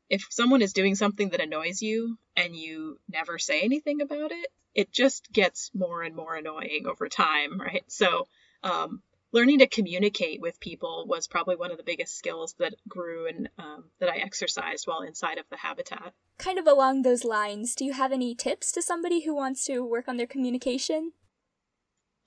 if 0.08 0.26
someone 0.30 0.62
is 0.62 0.72
doing 0.72 0.94
something 0.94 1.30
that 1.30 1.40
annoys 1.40 1.82
you 1.82 2.18
and 2.36 2.54
you 2.54 2.98
never 3.10 3.38
say 3.38 3.62
anything 3.62 4.00
about 4.00 4.32
it, 4.32 4.46
it 4.74 4.92
just 4.92 5.32
gets 5.32 5.70
more 5.74 6.02
and 6.02 6.14
more 6.14 6.34
annoying 6.34 6.86
over 6.86 7.08
time, 7.08 7.60
right? 7.60 7.84
So, 7.88 8.26
um, 8.62 9.02
learning 9.34 9.58
to 9.58 9.66
communicate 9.66 10.40
with 10.40 10.60
people 10.60 11.04
was 11.08 11.26
probably 11.26 11.56
one 11.56 11.72
of 11.72 11.76
the 11.76 11.82
biggest 11.82 12.16
skills 12.16 12.54
that 12.60 12.72
grew 12.88 13.26
and 13.26 13.50
um, 13.58 13.84
that 13.98 14.08
I 14.08 14.18
exercised 14.18 14.86
while 14.86 15.02
inside 15.02 15.38
of 15.38 15.44
the 15.50 15.56
habitat. 15.56 16.14
Kind 16.38 16.58
of 16.58 16.68
along 16.68 17.02
those 17.02 17.24
lines, 17.24 17.74
do 17.74 17.84
you 17.84 17.92
have 17.92 18.12
any 18.12 18.36
tips 18.36 18.70
to 18.72 18.80
somebody 18.80 19.24
who 19.24 19.34
wants 19.34 19.64
to 19.66 19.84
work 19.84 20.06
on 20.06 20.16
their 20.16 20.28
communication? 20.28 21.12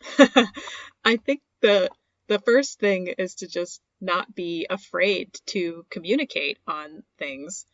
I 1.06 1.16
think 1.16 1.42
the 1.62 1.90
the 2.28 2.40
first 2.40 2.78
thing 2.80 3.08
is 3.18 3.36
to 3.36 3.48
just 3.48 3.82
not 4.02 4.36
be 4.36 4.68
afraid 4.70 5.34
to 5.48 5.86
communicate 5.90 6.60
on 6.68 7.04
things. 7.18 7.66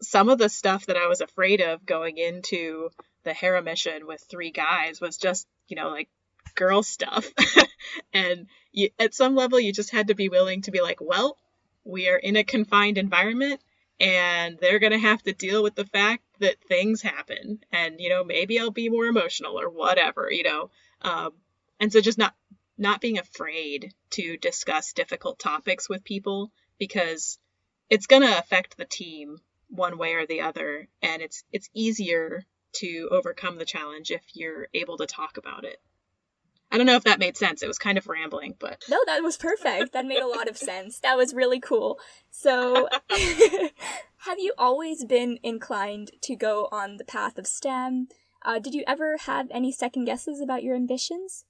Some 0.00 0.28
of 0.28 0.38
the 0.38 0.48
stuff 0.48 0.86
that 0.86 0.96
I 0.96 1.08
was 1.08 1.20
afraid 1.20 1.60
of 1.60 1.84
going 1.84 2.18
into 2.18 2.90
the 3.24 3.34
Hera 3.34 3.62
mission 3.62 4.06
with 4.06 4.24
three 4.30 4.52
guys 4.52 5.00
was 5.00 5.16
just, 5.16 5.48
you 5.66 5.74
know, 5.74 5.88
like 5.88 6.08
girl 6.56 6.82
stuff. 6.82 7.30
and 8.12 8.46
you, 8.72 8.90
at 8.98 9.14
some 9.14 9.36
level, 9.36 9.60
you 9.60 9.72
just 9.72 9.90
had 9.90 10.08
to 10.08 10.14
be 10.14 10.28
willing 10.28 10.62
to 10.62 10.70
be 10.70 10.80
like, 10.80 11.00
well, 11.00 11.36
we 11.84 12.08
are 12.08 12.16
in 12.16 12.36
a 12.36 12.44
confined 12.44 12.98
environment 12.98 13.60
and 14.00 14.58
they're 14.58 14.78
going 14.80 14.92
to 14.92 14.98
have 14.98 15.22
to 15.22 15.32
deal 15.32 15.62
with 15.62 15.74
the 15.74 15.86
fact 15.86 16.22
that 16.40 16.60
things 16.68 17.00
happen. 17.00 17.60
And, 17.72 18.00
you 18.00 18.08
know, 18.08 18.24
maybe 18.24 18.58
I'll 18.58 18.70
be 18.70 18.88
more 18.88 19.06
emotional 19.06 19.58
or 19.58 19.70
whatever, 19.70 20.28
you 20.30 20.42
know. 20.42 20.70
Um, 21.02 21.32
and 21.80 21.92
so 21.92 22.00
just 22.00 22.18
not 22.18 22.34
not 22.78 23.00
being 23.00 23.18
afraid 23.18 23.94
to 24.10 24.36
discuss 24.36 24.92
difficult 24.92 25.38
topics 25.38 25.88
with 25.88 26.04
people 26.04 26.52
because 26.78 27.38
it's 27.88 28.06
going 28.06 28.20
to 28.20 28.38
affect 28.38 28.76
the 28.76 28.84
team 28.84 29.38
one 29.68 29.96
way 29.96 30.12
or 30.12 30.26
the 30.26 30.42
other 30.42 30.86
and 31.00 31.22
it's 31.22 31.42
it's 31.52 31.70
easier 31.72 32.44
to 32.72 33.08
overcome 33.10 33.56
the 33.56 33.64
challenge 33.64 34.10
if 34.10 34.22
you're 34.34 34.68
able 34.74 34.98
to 34.98 35.06
talk 35.06 35.38
about 35.38 35.64
it. 35.64 35.80
I 36.76 36.78
don't 36.78 36.88
know 36.88 36.96
if 36.96 37.04
that 37.04 37.18
made 37.18 37.38
sense. 37.38 37.62
It 37.62 37.68
was 37.68 37.78
kind 37.78 37.96
of 37.96 38.06
rambling, 38.06 38.54
but 38.58 38.84
No, 38.86 38.98
that 39.06 39.22
was 39.22 39.38
perfect. 39.38 39.94
That 39.94 40.04
made 40.04 40.20
a 40.20 40.26
lot 40.26 40.46
of 40.46 40.58
sense. 40.58 41.00
That 41.00 41.16
was 41.16 41.32
really 41.32 41.58
cool. 41.58 41.98
So, 42.30 42.86
have 43.10 44.38
you 44.38 44.52
always 44.58 45.02
been 45.06 45.38
inclined 45.42 46.10
to 46.20 46.36
go 46.36 46.68
on 46.70 46.98
the 46.98 47.04
path 47.06 47.38
of 47.38 47.46
STEM? 47.46 48.08
Uh, 48.44 48.58
did 48.58 48.74
you 48.74 48.84
ever 48.86 49.16
have 49.16 49.46
any 49.50 49.72
second 49.72 50.04
guesses 50.04 50.38
about 50.38 50.62
your 50.62 50.76
ambitions? 50.76 51.46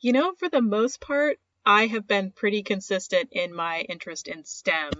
You 0.00 0.12
know, 0.12 0.32
for 0.36 0.48
the 0.48 0.60
most 0.60 1.00
part, 1.00 1.38
I 1.64 1.86
have 1.86 2.08
been 2.08 2.32
pretty 2.32 2.64
consistent 2.64 3.28
in 3.30 3.54
my 3.54 3.86
interest 3.88 4.26
in 4.26 4.44
STEM, 4.44 4.90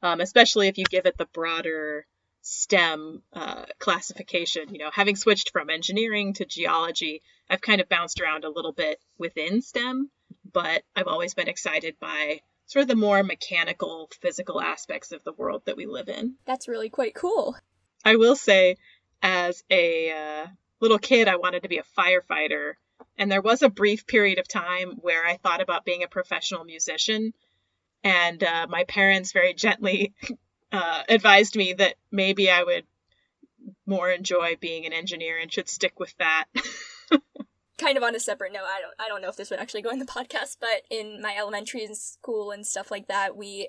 um, 0.00 0.20
especially 0.20 0.68
if 0.68 0.78
you 0.78 0.84
give 0.84 1.06
it 1.06 1.18
the 1.18 1.26
broader 1.26 2.06
STEM 2.42 3.24
uh, 3.32 3.64
classification. 3.80 4.72
You 4.72 4.78
know, 4.78 4.90
having 4.92 5.16
switched 5.16 5.50
from 5.50 5.70
engineering 5.70 6.34
to 6.34 6.44
geology, 6.44 7.20
I've 7.50 7.60
kind 7.60 7.80
of 7.80 7.88
bounced 7.88 8.20
around 8.20 8.44
a 8.44 8.50
little 8.50 8.72
bit 8.72 9.00
within 9.18 9.60
STEM, 9.60 10.08
but 10.52 10.82
I've 10.94 11.08
always 11.08 11.34
been 11.34 11.48
excited 11.48 11.96
by 12.00 12.40
sort 12.66 12.82
of 12.82 12.88
the 12.88 12.94
more 12.94 13.24
mechanical, 13.24 14.08
physical 14.20 14.60
aspects 14.60 15.10
of 15.10 15.24
the 15.24 15.32
world 15.32 15.62
that 15.66 15.76
we 15.76 15.86
live 15.86 16.08
in. 16.08 16.36
That's 16.46 16.68
really 16.68 16.88
quite 16.88 17.14
cool. 17.14 17.56
I 18.04 18.14
will 18.14 18.36
say, 18.36 18.76
as 19.20 19.64
a 19.68 20.12
uh, 20.12 20.46
little 20.78 21.00
kid, 21.00 21.26
I 21.26 21.36
wanted 21.36 21.64
to 21.64 21.68
be 21.68 21.78
a 21.78 22.00
firefighter. 22.00 22.74
And 23.18 23.30
there 23.30 23.42
was 23.42 23.62
a 23.62 23.68
brief 23.68 24.06
period 24.06 24.38
of 24.38 24.46
time 24.46 24.92
where 25.00 25.26
I 25.26 25.36
thought 25.36 25.60
about 25.60 25.84
being 25.84 26.04
a 26.04 26.08
professional 26.08 26.64
musician. 26.64 27.34
And 28.04 28.42
uh, 28.44 28.68
my 28.70 28.84
parents 28.84 29.32
very 29.32 29.54
gently 29.54 30.14
uh, 30.72 31.02
advised 31.08 31.56
me 31.56 31.72
that 31.72 31.96
maybe 32.12 32.48
I 32.48 32.62
would 32.62 32.86
more 33.84 34.08
enjoy 34.08 34.56
being 34.60 34.86
an 34.86 34.92
engineer 34.92 35.36
and 35.38 35.52
should 35.52 35.68
stick 35.68 35.98
with 35.98 36.16
that. 36.18 36.44
kind 37.80 37.96
of 37.96 38.02
on 38.02 38.14
a 38.14 38.20
separate 38.20 38.52
note, 38.52 38.64
I 38.64 38.80
don't 38.80 38.94
I 38.98 39.08
don't 39.08 39.22
know 39.22 39.28
if 39.28 39.36
this 39.36 39.50
would 39.50 39.60
actually 39.60 39.82
go 39.82 39.90
in 39.90 39.98
the 39.98 40.04
podcast, 40.04 40.58
but 40.60 40.82
in 40.90 41.20
my 41.20 41.34
elementary 41.36 41.86
school 41.94 42.50
and 42.50 42.66
stuff 42.66 42.90
like 42.90 43.08
that, 43.08 43.36
we 43.36 43.68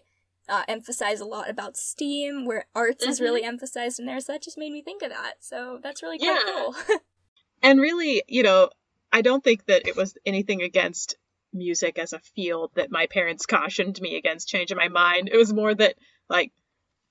uh, 0.50 0.64
emphasize 0.68 1.20
a 1.20 1.26
lot 1.26 1.50
about 1.50 1.78
STEAM, 1.78 2.46
where 2.46 2.66
arts 2.76 3.04
mm-hmm. 3.04 3.12
is 3.12 3.22
really 3.22 3.44
emphasized 3.44 4.00
in 4.00 4.06
there. 4.06 4.20
So 4.20 4.34
that 4.34 4.42
just 4.42 4.58
made 4.58 4.72
me 4.72 4.82
think 4.82 5.02
of 5.02 5.10
that. 5.10 5.36
So 5.40 5.80
that's 5.82 6.04
really 6.04 6.20
quite 6.20 6.44
yeah. 6.46 6.54
cool. 6.54 6.76
and 7.64 7.80
really, 7.80 8.24
you 8.28 8.44
know, 8.44 8.70
I 9.12 9.22
don't 9.22 9.44
think 9.44 9.66
that 9.66 9.88
it 9.88 9.96
was 9.96 10.18
anything 10.26 10.62
against 10.62 11.16
music 11.54 12.00
as 12.00 12.14
a 12.14 12.20
field 12.20 12.72
that 12.76 12.92
my 12.92 13.08
parents 13.08 13.46
cautioned 13.48 14.00
me 14.02 14.18
against 14.18 14.50
changing 14.50 14.78
my 14.78 14.90
mind. 14.90 15.30
It 15.32 15.38
was 15.38 15.54
more 15.54 15.74
that 15.74 15.96
like 16.30 16.52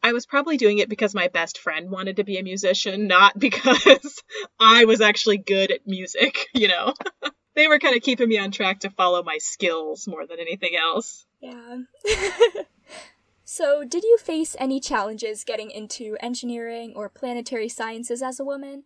I 0.03 0.13
was 0.13 0.27
probably 0.27 0.57
doing 0.57 0.79
it 0.79 0.89
because 0.89 1.15
my 1.15 1.29
best 1.29 1.59
friend 1.59 1.91
wanted 1.91 2.17
to 2.17 2.25
be 2.25 2.39
a 2.39 2.43
musician, 2.43 3.07
not 3.07 3.39
because 3.39 4.23
I 4.59 4.85
was 4.85 5.01
actually 5.01 5.39
good 5.39 5.71
at 5.71 5.87
music, 5.87 6.49
you 6.55 6.69
know. 6.69 6.95
they 7.55 7.69
were 7.69 7.79
kind 7.79 7.97
of 7.97 8.03
keeping 8.03 8.29
me 8.29 8.39
on 8.39 8.51
track 8.51 8.81
to 8.81 8.91
follow 8.91 9.23
my 9.23 9.39
skills 9.39 10.07
more 10.07 10.27
than 10.27 10.41
anything 10.41 10.77
else. 10.77 11.27
Yeah. 11.41 11.79
so, 13.45 13.85
did 13.85 14.05
you 14.05 14.19
face 14.19 14.57
any 14.59 14.81
challenges 14.81 15.45
getting 15.45 15.71
into 15.71 16.17
engineering 16.21 16.93
or 16.97 17.09
planetary 17.09 17.69
sciences 17.69 18.23
as 18.23 18.41
a 18.41 18.45
woman? 18.45 18.85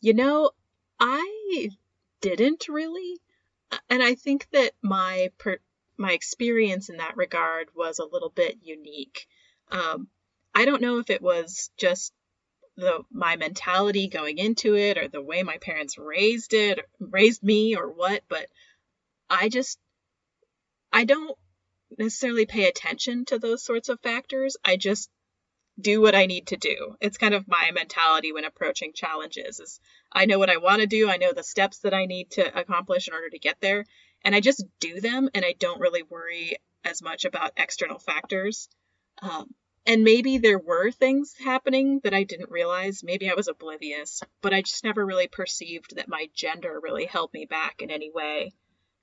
You 0.00 0.14
know, 0.14 0.50
I 0.98 1.70
didn't 2.20 2.68
really. 2.68 3.20
And 3.88 4.02
I 4.02 4.14
think 4.14 4.48
that 4.52 4.72
my 4.82 5.30
per- 5.38 5.60
my 5.96 6.12
experience 6.12 6.88
in 6.88 6.96
that 6.96 7.16
regard 7.16 7.68
was 7.74 7.98
a 7.98 8.04
little 8.04 8.30
bit 8.30 8.58
unique. 8.62 9.26
Um, 9.72 10.08
I 10.54 10.64
don't 10.64 10.82
know 10.82 10.98
if 10.98 11.10
it 11.10 11.22
was 11.22 11.70
just 11.76 12.12
the 12.76 13.02
my 13.10 13.36
mentality 13.36 14.08
going 14.08 14.38
into 14.38 14.76
it 14.76 14.96
or 14.96 15.08
the 15.08 15.22
way 15.22 15.42
my 15.42 15.58
parents 15.58 15.98
raised 15.98 16.54
it 16.54 16.78
raised 16.98 17.42
me 17.42 17.76
or 17.76 17.86
what 17.90 18.22
but 18.30 18.46
i 19.28 19.50
just 19.50 19.78
i 20.90 21.04
don't 21.04 21.36
necessarily 21.98 22.46
pay 22.46 22.66
attention 22.66 23.24
to 23.26 23.38
those 23.38 23.64
sorts 23.64 23.88
of 23.88 24.00
factors. 24.00 24.56
I 24.64 24.76
just 24.76 25.10
do 25.80 26.00
what 26.00 26.14
i 26.14 26.26
need 26.26 26.48
to 26.48 26.56
do. 26.56 26.96
It's 27.00 27.18
kind 27.18 27.34
of 27.34 27.48
my 27.48 27.70
mentality 27.72 28.32
when 28.32 28.44
approaching 28.44 28.92
challenges 28.92 29.58
is 29.58 29.80
i 30.12 30.26
know 30.26 30.38
what 30.38 30.50
i 30.50 30.58
want 30.58 30.80
to 30.80 30.86
do. 30.86 31.08
I 31.08 31.16
know 31.16 31.32
the 31.32 31.42
steps 31.42 31.80
that 31.80 31.94
i 31.94 32.06
need 32.06 32.30
to 32.32 32.58
accomplish 32.58 33.08
in 33.08 33.14
order 33.14 33.30
to 33.30 33.38
get 33.38 33.60
there. 33.60 33.84
And 34.24 34.34
i 34.34 34.40
just 34.40 34.64
do 34.80 35.00
them 35.00 35.28
and 35.34 35.44
i 35.44 35.54
don't 35.58 35.80
really 35.80 36.02
worry 36.02 36.56
as 36.84 37.02
much 37.02 37.24
about 37.24 37.52
external 37.56 37.98
factors. 37.98 38.68
Um, 39.20 39.54
and 39.86 40.04
maybe 40.04 40.38
there 40.38 40.58
were 40.58 40.90
things 40.90 41.34
happening 41.42 42.00
that 42.04 42.14
I 42.14 42.22
didn't 42.22 42.50
realize. 42.50 43.02
Maybe 43.02 43.28
I 43.28 43.34
was 43.34 43.48
oblivious, 43.48 44.22
but 44.40 44.54
I 44.54 44.62
just 44.62 44.84
never 44.84 45.04
really 45.04 45.28
perceived 45.28 45.96
that 45.96 46.08
my 46.08 46.28
gender 46.34 46.78
really 46.80 47.06
held 47.06 47.32
me 47.32 47.46
back 47.46 47.82
in 47.82 47.90
any 47.90 48.10
way. 48.10 48.52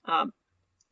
Um, 0.06 0.32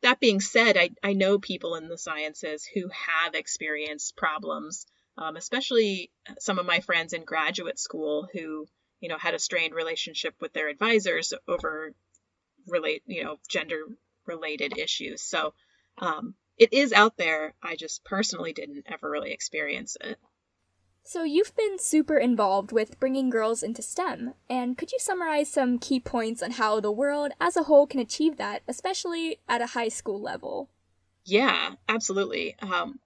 that 0.02 0.20
being 0.20 0.40
said, 0.40 0.76
I, 0.76 0.90
I 1.02 1.14
know 1.14 1.38
people 1.38 1.74
in 1.74 1.88
the 1.88 1.98
sciences 1.98 2.64
who 2.64 2.88
have 2.88 3.34
experienced 3.34 4.16
problems, 4.16 4.86
um, 5.16 5.36
especially 5.36 6.10
some 6.38 6.58
of 6.58 6.66
my 6.66 6.80
friends 6.80 7.12
in 7.12 7.24
graduate 7.24 7.78
school 7.78 8.28
who, 8.32 8.66
you 9.00 9.08
know, 9.08 9.18
had 9.18 9.34
a 9.34 9.38
strained 9.38 9.74
relationship 9.74 10.34
with 10.40 10.52
their 10.52 10.68
advisors 10.68 11.32
over 11.48 11.94
relate, 12.66 13.02
you 13.06 13.24
know, 13.24 13.38
gender 13.48 13.84
related 14.26 14.76
issues. 14.78 15.22
So, 15.22 15.54
um, 15.96 16.34
it 16.58 16.72
is 16.72 16.92
out 16.92 17.16
there. 17.16 17.54
I 17.62 17.76
just 17.76 18.04
personally 18.04 18.52
didn't 18.52 18.86
ever 18.86 19.10
really 19.10 19.32
experience 19.32 19.96
it. 20.00 20.18
So, 21.04 21.22
you've 21.22 21.56
been 21.56 21.78
super 21.78 22.18
involved 22.18 22.70
with 22.70 23.00
bringing 23.00 23.30
girls 23.30 23.62
into 23.62 23.80
STEM, 23.80 24.34
and 24.50 24.76
could 24.76 24.92
you 24.92 24.98
summarize 24.98 25.50
some 25.50 25.78
key 25.78 26.00
points 26.00 26.42
on 26.42 26.50
how 26.50 26.80
the 26.80 26.92
world 26.92 27.32
as 27.40 27.56
a 27.56 27.62
whole 27.62 27.86
can 27.86 27.98
achieve 27.98 28.36
that, 28.36 28.62
especially 28.68 29.40
at 29.48 29.62
a 29.62 29.68
high 29.68 29.88
school 29.88 30.20
level? 30.20 30.68
Yeah, 31.24 31.76
absolutely. 31.88 32.56
Um, 32.60 33.00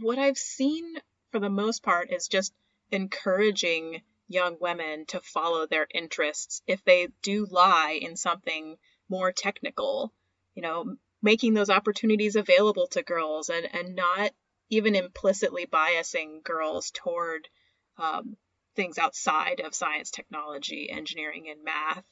what 0.00 0.18
I've 0.18 0.38
seen 0.38 0.94
for 1.32 1.40
the 1.40 1.50
most 1.50 1.82
part 1.82 2.12
is 2.12 2.28
just 2.28 2.52
encouraging 2.92 4.02
young 4.28 4.56
women 4.60 5.04
to 5.06 5.20
follow 5.20 5.66
their 5.66 5.86
interests 5.92 6.62
if 6.66 6.84
they 6.84 7.08
do 7.22 7.46
lie 7.50 7.98
in 8.00 8.16
something 8.16 8.76
more 9.08 9.32
technical, 9.32 10.12
you 10.54 10.62
know, 10.62 10.96
making 11.22 11.54
those 11.54 11.70
opportunities 11.70 12.36
available 12.36 12.86
to 12.88 13.02
girls 13.02 13.48
and, 13.48 13.68
and 13.72 13.94
not 13.94 14.32
even 14.70 14.94
implicitly 14.94 15.66
biasing 15.66 16.42
girls 16.42 16.90
toward 16.90 17.48
um, 17.98 18.36
things 18.74 18.98
outside 18.98 19.60
of 19.60 19.74
science, 19.74 20.10
technology, 20.10 20.90
engineering, 20.90 21.48
and 21.50 21.62
math. 21.62 22.04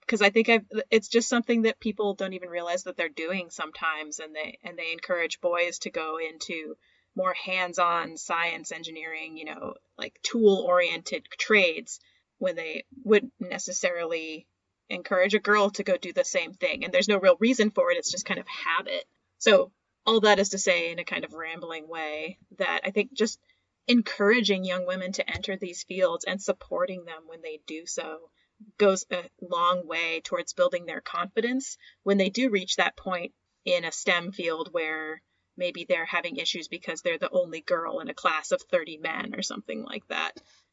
Because 0.00 0.20
um, 0.20 0.26
I 0.26 0.30
think 0.30 0.48
I've, 0.48 0.64
it's 0.90 1.08
just 1.08 1.28
something 1.28 1.62
that 1.62 1.80
people 1.80 2.14
don't 2.14 2.34
even 2.34 2.48
realize 2.48 2.84
that 2.84 2.96
they're 2.96 3.08
doing 3.08 3.50
sometimes, 3.50 4.20
and 4.20 4.34
they 4.34 4.58
and 4.62 4.78
they 4.78 4.92
encourage 4.92 5.40
boys 5.40 5.80
to 5.80 5.90
go 5.90 6.18
into 6.18 6.76
more 7.16 7.34
hands-on 7.34 8.16
science, 8.16 8.72
engineering, 8.72 9.36
you 9.36 9.46
know, 9.46 9.74
like 9.96 10.18
tool-oriented 10.22 11.26
trades 11.38 12.00
when 12.38 12.56
they 12.56 12.84
wouldn't 13.04 13.32
necessarily 13.40 14.46
encourage 14.90 15.34
a 15.34 15.40
girl 15.40 15.70
to 15.70 15.84
go 15.84 15.96
do 15.96 16.12
the 16.12 16.24
same 16.24 16.52
thing. 16.52 16.84
And 16.84 16.92
there's 16.92 17.08
no 17.08 17.18
real 17.18 17.36
reason 17.40 17.70
for 17.70 17.90
it; 17.90 17.98
it's 17.98 18.10
just 18.10 18.26
kind 18.26 18.40
of 18.40 18.46
habit. 18.48 19.04
So 19.38 19.72
all 20.06 20.20
that 20.20 20.38
is 20.38 20.50
to 20.50 20.58
say 20.58 20.92
in 20.92 20.98
a 20.98 21.04
kind 21.04 21.24
of 21.24 21.32
rambling 21.32 21.88
way 21.88 22.38
that 22.58 22.80
I 22.84 22.90
think 22.90 23.12
just 23.12 23.40
encouraging 23.86 24.64
young 24.64 24.86
women 24.86 25.12
to 25.12 25.30
enter 25.30 25.56
these 25.56 25.84
fields 25.84 26.24
and 26.24 26.40
supporting 26.40 27.04
them 27.04 27.22
when 27.26 27.42
they 27.42 27.60
do 27.66 27.86
so 27.86 28.30
goes 28.78 29.04
a 29.10 29.22
long 29.40 29.86
way 29.86 30.20
towards 30.20 30.52
building 30.52 30.86
their 30.86 31.00
confidence 31.00 31.76
when 32.02 32.18
they 32.18 32.30
do 32.30 32.50
reach 32.50 32.76
that 32.76 32.96
point 32.96 33.32
in 33.64 33.84
a 33.84 33.92
STEM 33.92 34.32
field 34.32 34.68
where 34.72 35.20
maybe 35.56 35.84
they're 35.84 36.04
having 36.04 36.36
issues 36.36 36.68
because 36.68 37.02
they're 37.02 37.18
the 37.18 37.30
only 37.30 37.60
girl 37.60 38.00
in 38.00 38.08
a 38.08 38.14
class 38.14 38.52
of 38.52 38.62
30 38.62 38.98
men 38.98 39.34
or 39.34 39.42
something 39.42 39.82
like 39.82 40.06
that. 40.08 40.32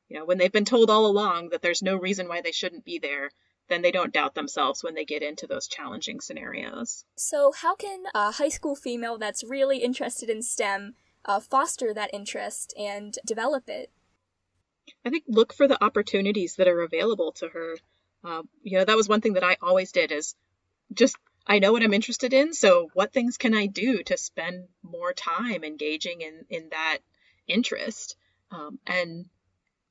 You 0.09 0.19
know, 0.19 0.25
when 0.25 0.37
they've 0.37 0.51
been 0.51 0.65
told 0.65 0.89
all 0.89 1.05
along 1.05 1.49
that 1.49 1.61
there's 1.61 1.81
no 1.81 1.95
reason 1.95 2.27
why 2.27 2.41
they 2.41 2.51
shouldn't 2.51 2.85
be 2.85 2.99
there, 2.99 3.31
then 3.69 3.81
they 3.81 3.91
don't 3.91 4.13
doubt 4.13 4.35
themselves 4.35 4.83
when 4.83 4.95
they 4.95 5.05
get 5.05 5.23
into 5.23 5.47
those 5.47 5.67
challenging 5.67 6.19
scenarios. 6.19 7.05
So, 7.15 7.51
how 7.51 7.75
can 7.75 8.03
a 8.13 8.31
high 8.31 8.49
school 8.49 8.75
female 8.75 9.17
that's 9.17 9.43
really 9.43 9.77
interested 9.77 10.29
in 10.29 10.41
STEM 10.41 10.95
uh, 11.25 11.39
foster 11.39 11.93
that 11.93 12.13
interest 12.13 12.73
and 12.77 13.17
develop 13.25 13.69
it? 13.69 13.91
I 15.05 15.09
think 15.09 15.23
look 15.27 15.53
for 15.53 15.67
the 15.67 15.81
opportunities 15.83 16.55
that 16.55 16.67
are 16.67 16.81
available 16.81 17.31
to 17.33 17.47
her. 17.49 17.77
Uh, 18.23 18.43
you 18.61 18.77
know, 18.77 18.85
that 18.85 18.97
was 18.97 19.07
one 19.07 19.21
thing 19.21 19.33
that 19.33 19.43
I 19.43 19.57
always 19.61 19.91
did 19.91 20.11
is 20.11 20.35
just 20.93 21.15
I 21.47 21.59
know 21.59 21.71
what 21.71 21.83
I'm 21.83 21.93
interested 21.93 22.33
in, 22.33 22.53
so 22.53 22.89
what 22.93 23.13
things 23.13 23.37
can 23.37 23.55
I 23.55 23.65
do 23.65 24.03
to 24.03 24.17
spend 24.17 24.67
more 24.83 25.13
time 25.13 25.63
engaging 25.63 26.21
in 26.21 26.45
in 26.49 26.69
that 26.69 26.99
interest, 27.47 28.15
um, 28.51 28.79
and 28.85 29.25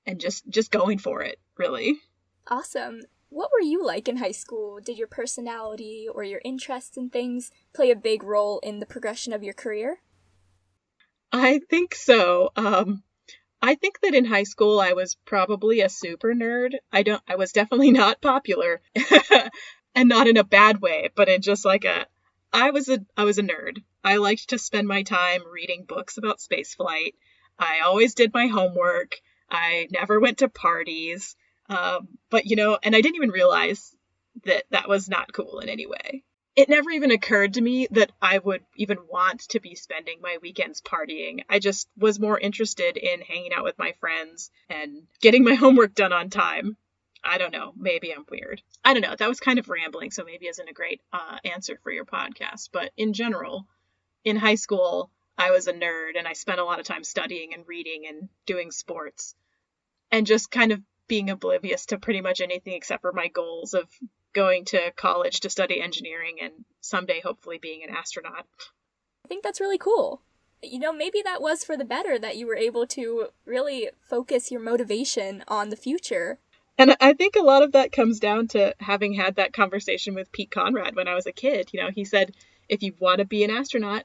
and 0.07 0.21
just 0.21 0.49
just 0.49 0.71
going 0.71 0.99
for 0.99 1.23
it, 1.23 1.39
really. 1.57 1.99
Awesome. 2.47 3.01
What 3.31 3.51
were 3.53 3.61
you 3.61 3.85
like 3.87 4.09
in 4.09 4.17
high 4.17 4.33
school? 4.33 4.81
Did 4.81 4.99
your 4.99 5.07
personality 5.07 6.09
or 6.13 6.25
your 6.25 6.41
interests 6.45 6.97
in 6.97 7.11
things 7.11 7.53
play 7.73 7.93
a 7.93 7.97
big 7.97 8.25
role 8.25 8.59
in 8.59 8.81
the 8.81 8.87
progression 8.87 9.33
of 9.33 9.45
your 9.45 9.55
career? 9.55 10.01
I 11.33 11.61
think 11.71 11.95
so. 11.95 12.51
Um, 12.57 13.05
I 13.63 13.77
think 13.77 14.01
that 14.01 14.15
in 14.15 14.25
high 14.25 14.43
school 14.43 14.81
I 14.81 14.95
was 14.95 15.17
probably 15.25 15.81
a 15.81 15.89
super 15.89 16.35
nerd. 16.35 16.75
I 16.93 17.05
don't. 17.05 17.23
I 17.29 17.37
was 17.37 17.53
definitely 17.53 17.93
not 18.03 18.21
popular, 18.21 18.81
and 19.95 20.09
not 20.09 20.27
in 20.27 20.37
a 20.37 20.45
bad 20.45 20.81
way, 20.81 21.11
but 21.15 21.29
in 21.29 21.41
just 21.41 21.65
like 21.65 21.85
a. 21.85 22.07
I 22.53 22.73
was 22.73 22.89
a 22.89 22.99
I 23.17 23.23
was 23.23 23.39
a 23.39 23.45
nerd. 23.45 23.85
I 24.03 24.17
liked 24.17 24.51
to 24.51 24.59
spend 24.59 24.89
my 24.89 25.05
time 25.05 25.43
reading 25.49 25.85
books 25.87 26.19
about 26.19 26.41
spaceflight. 26.41 27.15
I 27.61 27.81
always 27.85 28.15
did 28.15 28.35
my 28.35 28.49
homework. 28.49 29.21
I 29.49 29.87
never 29.93 30.19
went 30.19 30.39
to 30.39 30.49
parties. 30.49 31.37
Um, 31.71 32.09
but 32.31 32.47
you 32.47 32.57
know, 32.57 32.79
and 32.83 32.95
I 32.95 33.01
didn't 33.01 33.17
even 33.17 33.31
realize 33.31 33.95
that 34.45 34.65
that 34.71 34.89
was 34.89 35.09
not 35.09 35.33
cool 35.33 35.61
in 35.61 35.69
any 35.69 35.87
way. 35.87 36.25
It 36.57 36.69
never 36.69 36.91
even 36.91 37.13
occurred 37.13 37.55
to 37.55 37.61
me 37.61 37.87
that 37.93 38.11
I 38.21 38.39
would 38.39 38.65
even 38.75 38.99
want 39.09 39.41
to 39.51 39.61
be 39.61 39.77
spending 39.77 40.19
my 40.21 40.39
weekends 40.43 40.83
partying. 40.83 41.45
I 41.49 41.61
just 41.61 41.89
was 41.97 42.19
more 42.19 42.39
interested 42.39 42.97
in 42.97 43.21
hanging 43.21 43.53
out 43.53 43.65
with 43.65 43.79
my 43.79 43.93
friends 44.01 44.51
and 44.69 45.07
getting 45.21 45.45
my 45.45 45.55
homework 45.63 45.95
done 45.95 46.13
on 46.13 46.29
time. 46.29 46.77
I 47.23 47.39
don't 47.39 47.53
know. 47.53 47.73
Maybe 47.77 48.13
I'm 48.13 48.25
weird. 48.29 48.63
I 48.85 48.93
don't 48.93 49.03
know. 49.03 49.15
That 49.15 49.29
was 49.29 49.41
kind 49.41 49.59
of 49.59 49.69
rambling, 49.69 50.11
so 50.11 50.25
maybe 50.25 50.49
isn't 50.49 50.69
a 50.69 50.73
great 50.73 51.03
uh, 51.13 51.39
answer 51.45 51.79
for 51.83 51.93
your 51.93 52.05
podcast. 52.05 52.71
But 52.73 52.91
in 52.97 53.13
general, 53.13 53.67
in 54.25 54.37
high 54.37 54.55
school, 54.57 55.11
I 55.39 55.53
was 55.53 55.69
a 55.69 55.73
nerd 55.73 56.19
and 56.19 56.27
I 56.27 56.33
spent 56.33 56.61
a 56.61 56.65
lot 56.65 56.81
of 56.81 56.87
time 56.87 57.05
studying 57.05 57.55
and 57.55 57.69
reading 57.69 58.07
and 58.09 58.29
doing 58.47 58.71
sports 58.71 59.35
and 60.11 60.27
just 60.27 60.51
kind 60.51 60.73
of 60.73 60.81
being 61.11 61.29
oblivious 61.29 61.87
to 61.87 61.99
pretty 61.99 62.21
much 62.21 62.41
anything 62.41 62.73
except 62.73 63.03
for 63.03 63.13
my 63.13 63.27
goals 63.27 63.75
of 63.75 63.91
going 64.33 64.65
to 64.65 64.93
college 64.93 65.41
to 65.41 65.51
study 65.51 65.81
engineering 65.83 66.37
and 66.41 66.53
someday 66.81 67.21
hopefully 67.21 67.59
being 67.61 67.83
an 67.83 67.91
astronaut. 67.93 68.47
I 69.25 69.29
think 69.29 69.43
that's 69.43 69.61
really 69.61 69.77
cool. 69.77 70.23
You 70.63 70.79
know, 70.79 70.93
maybe 70.93 71.21
that 71.25 71.43
was 71.43 71.65
for 71.65 71.77
the 71.77 71.85
better 71.85 72.17
that 72.17 72.37
you 72.37 72.47
were 72.47 72.55
able 72.55 72.87
to 72.89 73.27
really 73.45 73.91
focus 74.01 74.53
your 74.53 74.61
motivation 74.61 75.43
on 75.49 75.71
the 75.71 75.77
future. 75.77 76.39
And 76.79 76.97
I 77.01 77.13
think 77.15 77.35
a 77.35 77.43
lot 77.43 77.65
of 77.65 77.73
that 77.73 77.91
comes 77.91 78.21
down 78.21 78.47
to 78.49 78.73
having 78.79 79.13
had 79.13 79.35
that 79.35 79.53
conversation 79.53 80.15
with 80.15 80.31
Pete 80.31 80.53
Conrad 80.53 80.95
when 80.95 81.09
I 81.09 81.15
was 81.17 81.27
a 81.27 81.33
kid. 81.33 81.71
You 81.73 81.83
know, 81.83 81.91
he 81.93 82.05
said, 82.05 82.37
if 82.69 82.85
you 82.85 82.95
want 83.01 83.19
to 83.19 83.25
be 83.25 83.43
an 83.43 83.51
astronaut, 83.51 84.05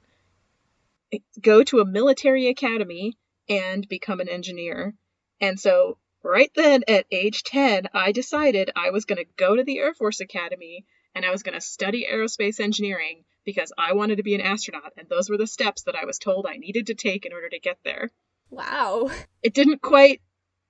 go 1.40 1.62
to 1.66 1.82
a 1.82 1.86
military 1.86 2.48
academy 2.48 3.14
and 3.48 3.88
become 3.88 4.20
an 4.22 4.28
engineer. 4.28 4.96
And 5.40 5.60
so 5.60 6.00
right 6.26 6.52
then 6.56 6.84
at 6.88 7.06
age 7.12 7.44
10, 7.44 7.90
I 7.94 8.12
decided 8.12 8.72
I 8.76 8.90
was 8.90 9.06
going 9.06 9.18
to 9.18 9.32
go 9.38 9.56
to 9.56 9.64
the 9.64 9.80
Air 9.80 9.94
Force 9.94 10.20
Academy 10.20 10.86
and 11.14 11.26
I 11.26 11.32
was 11.32 11.44
going 11.44 11.54
to 11.54 11.62
study 11.62 12.06
aerospace 12.12 12.60
engineering 12.60 13.24
because 13.46 13.72
I 13.78 13.94
wanted 13.94 14.18
to 14.18 14.24
be 14.24 14.36
an 14.36 14.42
astronaut. 14.42 14.94
And 14.98 15.08
those 15.08 15.30
were 15.30 15.38
the 15.38 15.48
steps 15.48 15.84
that 15.84 15.96
I 15.96 16.06
was 16.06 16.20
told 16.20 16.46
I 16.46 16.58
needed 16.58 16.88
to 16.88 16.96
take 16.96 17.26
in 17.26 17.34
order 17.34 17.50
to 17.50 17.60
get 17.60 17.78
there. 17.86 18.10
Wow. 18.50 19.10
It 19.42 19.54
didn't 19.54 19.82
quite, 19.82 20.22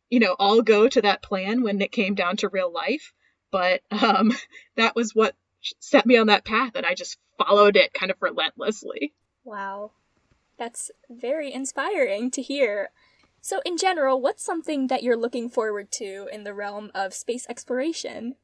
you 0.10 0.20
know, 0.20 0.36
all 0.38 0.62
go 0.62 0.88
to 0.88 1.02
that 1.02 1.24
plan 1.24 1.64
when 1.64 1.82
it 1.82 1.92
came 1.92 2.16
down 2.16 2.38
to 2.38 2.50
real 2.50 2.72
life, 2.72 3.14
but 3.52 3.82
um, 3.92 4.34
that 4.76 4.96
was 4.96 5.16
what 5.16 5.36
set 5.80 6.06
me 6.06 6.18
on 6.18 6.28
that 6.28 6.46
path, 6.46 6.74
and 6.76 6.86
I 6.86 6.94
just 6.94 7.18
followed 7.38 7.76
it 7.76 7.94
kind 7.94 8.12
of 8.12 8.18
relentlessly. 8.22 9.14
Wow. 9.44 9.92
That's 10.58 10.92
very 11.10 11.52
inspiring 11.52 12.32
to 12.32 12.42
hear. 12.42 12.90
So, 13.46 13.62
in 13.64 13.78
general, 13.78 14.20
what's 14.20 14.44
something 14.44 14.88
that 14.88 15.04
you're 15.04 15.16
looking 15.16 15.52
forward 15.52 15.92
to 16.00 16.28
in 16.34 16.46
the 16.46 16.54
realm 16.56 16.90
of 16.96 17.14
space 17.14 17.46
exploration? 17.48 18.38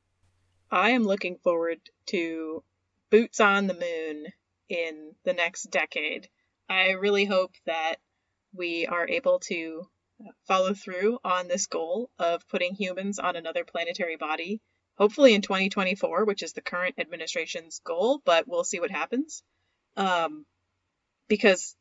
I 0.69 0.91
am 0.91 1.05
looking 1.05 1.37
forward 1.37 1.79
to 2.09 2.63
boots 3.09 3.39
on 3.39 3.65
the 3.65 3.73
moon 3.73 4.27
in 4.69 5.15
the 5.23 5.33
next 5.33 5.71
decade. 5.71 6.29
I 6.69 6.91
really 6.91 7.25
hope 7.25 7.55
that 7.65 7.95
we 8.53 8.85
are 8.85 9.07
able 9.07 9.39
to 9.47 9.87
follow 10.47 10.75
through 10.75 11.17
on 11.23 11.47
this 11.47 11.65
goal 11.65 12.11
of 12.19 12.47
putting 12.47 12.75
humans 12.75 13.17
on 13.17 13.35
another 13.35 13.65
planetary 13.65 14.17
body, 14.17 14.61
hopefully 14.99 15.33
in 15.33 15.41
2024, 15.41 16.25
which 16.25 16.43
is 16.43 16.53
the 16.53 16.61
current 16.61 16.99
administration's 16.99 17.81
goal, 17.83 18.21
but 18.23 18.47
we'll 18.47 18.63
see 18.63 18.79
what 18.79 18.91
happens. 18.91 19.41
Um, 19.97 20.45
because 21.27 21.75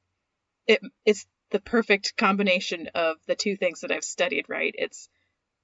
it 0.66 0.80
it's 1.04 1.26
the 1.50 1.60
perfect 1.60 2.16
combination 2.16 2.88
of 2.94 3.16
the 3.26 3.34
two 3.34 3.56
things 3.56 3.80
that 3.80 3.90
I've 3.90 4.04
studied, 4.04 4.46
right? 4.48 4.74
It's 4.76 5.08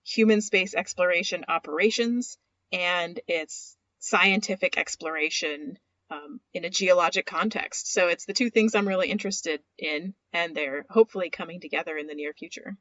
human 0.05 0.41
space 0.41 0.75
exploration 0.75 1.45
operations 1.49 2.39
and 2.73 3.19
it's 3.27 3.77
scientific 3.99 4.79
exploration 4.79 5.79
um, 6.11 6.41
in 6.55 6.65
a 6.65 6.71
geologic 6.71 7.27
context. 7.27 7.93
So 7.93 8.09
it's 8.09 8.27
the 8.27 8.33
two 8.33 8.51
things 8.51 8.75
I'm 8.75 8.87
really 8.87 9.11
interested 9.11 9.61
in, 9.79 10.15
and 10.33 10.55
they're 10.55 10.87
hopefully 10.89 11.31
coming 11.31 11.61
together 11.61 11.97
in 11.97 12.07
the 12.07 12.15
near 12.15 12.33
future. 12.33 12.77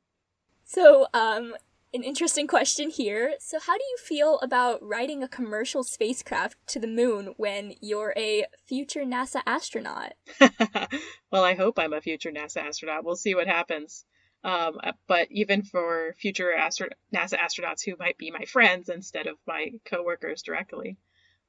So, 0.65 1.07
um, 1.13 1.55
an 1.95 2.03
interesting 2.03 2.45
question 2.45 2.89
here. 2.89 3.35
So, 3.39 3.57
how 3.59 3.77
do 3.77 3.83
you 3.83 3.97
feel 3.97 4.37
about 4.39 4.79
riding 4.83 5.23
a 5.23 5.27
commercial 5.27 5.81
spacecraft 5.83 6.57
to 6.67 6.79
the 6.79 6.87
moon 6.87 7.33
when 7.37 7.73
you're 7.81 8.13
a 8.17 8.45
future 8.67 9.03
NASA 9.03 9.41
astronaut? 9.45 10.13
well, 11.31 11.43
I 11.43 11.55
hope 11.55 11.79
I'm 11.79 11.93
a 11.93 12.01
future 12.01 12.31
NASA 12.31 12.57
astronaut. 12.57 13.05
We'll 13.05 13.15
see 13.15 13.33
what 13.33 13.47
happens. 13.47 14.05
Um, 14.43 14.77
uh, 14.83 14.91
but 15.07 15.29
even 15.31 15.63
for 15.63 16.13
future 16.19 16.53
astro- 16.53 16.89
NASA 17.13 17.39
astronauts 17.39 17.83
who 17.83 17.95
might 17.97 18.17
be 18.17 18.29
my 18.29 18.45
friends 18.45 18.89
instead 18.89 19.25
of 19.25 19.37
my 19.47 19.71
coworkers 19.85 20.43
directly, 20.43 20.97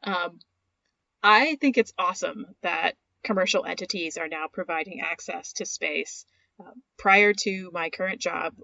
um, 0.04 0.38
I 1.22 1.56
think 1.56 1.76
it's 1.76 1.92
awesome 1.98 2.46
that 2.62 2.94
commercial 3.24 3.66
entities 3.66 4.16
are 4.16 4.28
now 4.28 4.46
providing 4.50 5.00
access 5.00 5.52
to 5.54 5.66
space 5.66 6.24
Uh, 6.58 6.72
prior 6.96 7.34
to 7.34 7.70
my 7.70 7.90
current 7.90 8.18
job, 8.18 8.54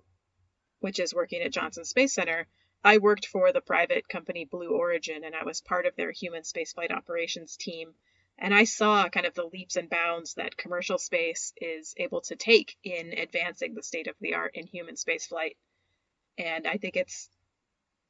which 0.82 0.98
is 0.98 1.14
working 1.14 1.40
at 1.42 1.52
Johnson 1.52 1.84
Space 1.84 2.12
Center, 2.12 2.46
I 2.84 2.98
worked 2.98 3.26
for 3.26 3.52
the 3.52 3.60
private 3.60 4.08
company 4.08 4.44
Blue 4.44 4.70
Origin 4.70 5.22
and 5.22 5.34
I 5.34 5.44
was 5.44 5.60
part 5.60 5.86
of 5.86 5.94
their 5.94 6.10
human 6.10 6.42
spaceflight 6.42 6.90
operations 6.90 7.56
team. 7.56 7.94
And 8.36 8.52
I 8.52 8.64
saw 8.64 9.08
kind 9.08 9.24
of 9.24 9.34
the 9.34 9.46
leaps 9.46 9.76
and 9.76 9.88
bounds 9.88 10.34
that 10.34 10.56
commercial 10.56 10.98
space 10.98 11.52
is 11.56 11.94
able 11.96 12.22
to 12.22 12.34
take 12.34 12.76
in 12.82 13.12
advancing 13.16 13.74
the 13.74 13.84
state 13.84 14.08
of 14.08 14.16
the 14.20 14.34
art 14.34 14.56
in 14.56 14.66
human 14.66 14.96
spaceflight. 14.96 15.54
And 16.36 16.66
I 16.66 16.78
think 16.78 16.96
it's 16.96 17.30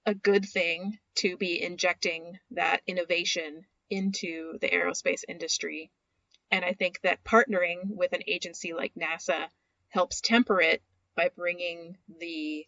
a 0.06 0.14
good 0.14 0.46
thing 0.46 0.98
to 1.16 1.36
be 1.36 1.62
injecting 1.62 2.38
that 2.52 2.80
innovation 2.86 3.66
into 3.90 4.58
the 4.60 4.70
aerospace 4.70 5.24
industry. 5.28 5.90
And 6.50 6.64
I 6.64 6.72
think 6.72 7.02
that 7.02 7.22
partnering 7.22 7.80
with 7.84 8.14
an 8.14 8.22
agency 8.26 8.72
like 8.72 8.94
NASA 8.94 9.48
helps 9.90 10.22
temper 10.22 10.62
it 10.62 10.82
by 11.16 11.30
bringing 11.36 11.96
the 12.20 12.66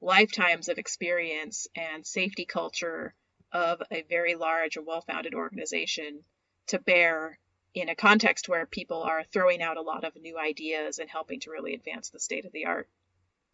lifetimes 0.00 0.68
of 0.68 0.78
experience 0.78 1.66
and 1.74 2.06
safety 2.06 2.44
culture 2.44 3.14
of 3.52 3.82
a 3.90 4.02
very 4.08 4.34
large 4.34 4.76
and 4.76 4.86
well 4.86 5.02
founded 5.02 5.34
organization 5.34 6.20
to 6.68 6.78
bear 6.78 7.38
in 7.74 7.88
a 7.88 7.94
context 7.94 8.48
where 8.48 8.66
people 8.66 9.02
are 9.02 9.24
throwing 9.24 9.62
out 9.62 9.76
a 9.76 9.82
lot 9.82 10.04
of 10.04 10.14
new 10.16 10.38
ideas 10.38 10.98
and 10.98 11.08
helping 11.08 11.40
to 11.40 11.50
really 11.50 11.74
advance 11.74 12.10
the 12.10 12.20
state 12.20 12.44
of 12.44 12.52
the 12.52 12.66
art. 12.66 12.88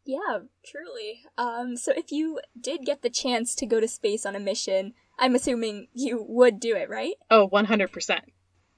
Yeah, 0.04 0.40
truly. 0.64 1.24
Um, 1.36 1.76
so 1.76 1.92
if 1.94 2.12
you 2.12 2.40
did 2.58 2.86
get 2.86 3.02
the 3.02 3.10
chance 3.10 3.54
to 3.56 3.66
go 3.66 3.80
to 3.80 3.88
space 3.88 4.24
on 4.24 4.36
a 4.36 4.40
mission, 4.40 4.94
I'm 5.18 5.34
assuming 5.34 5.88
you 5.92 6.24
would 6.26 6.60
do 6.60 6.76
it, 6.76 6.88
right? 6.88 7.14
Oh, 7.30 7.48
100%. 7.48 8.20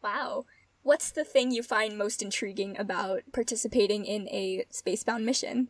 Wow. 0.02 0.46
What's 0.88 1.10
the 1.10 1.22
thing 1.22 1.50
you 1.50 1.62
find 1.62 1.98
most 1.98 2.22
intriguing 2.22 2.78
about 2.78 3.20
participating 3.30 4.06
in 4.06 4.26
a 4.30 4.64
spacebound 4.72 5.22
mission? 5.22 5.68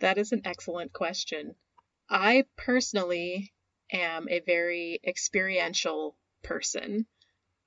That 0.00 0.18
is 0.18 0.32
an 0.32 0.42
excellent 0.44 0.92
question. 0.92 1.54
I 2.06 2.44
personally 2.54 3.54
am 3.90 4.28
a 4.28 4.40
very 4.40 5.00
experiential 5.02 6.18
person. 6.42 7.06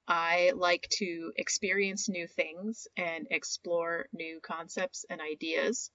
I 0.07 0.51
like 0.55 0.87
to 0.99 1.33
experience 1.37 2.07
new 2.07 2.27
things 2.27 2.87
and 2.95 3.25
explore 3.31 4.05
new 4.13 4.39
concepts 4.39 5.07
and 5.09 5.21
ideas. 5.21 5.89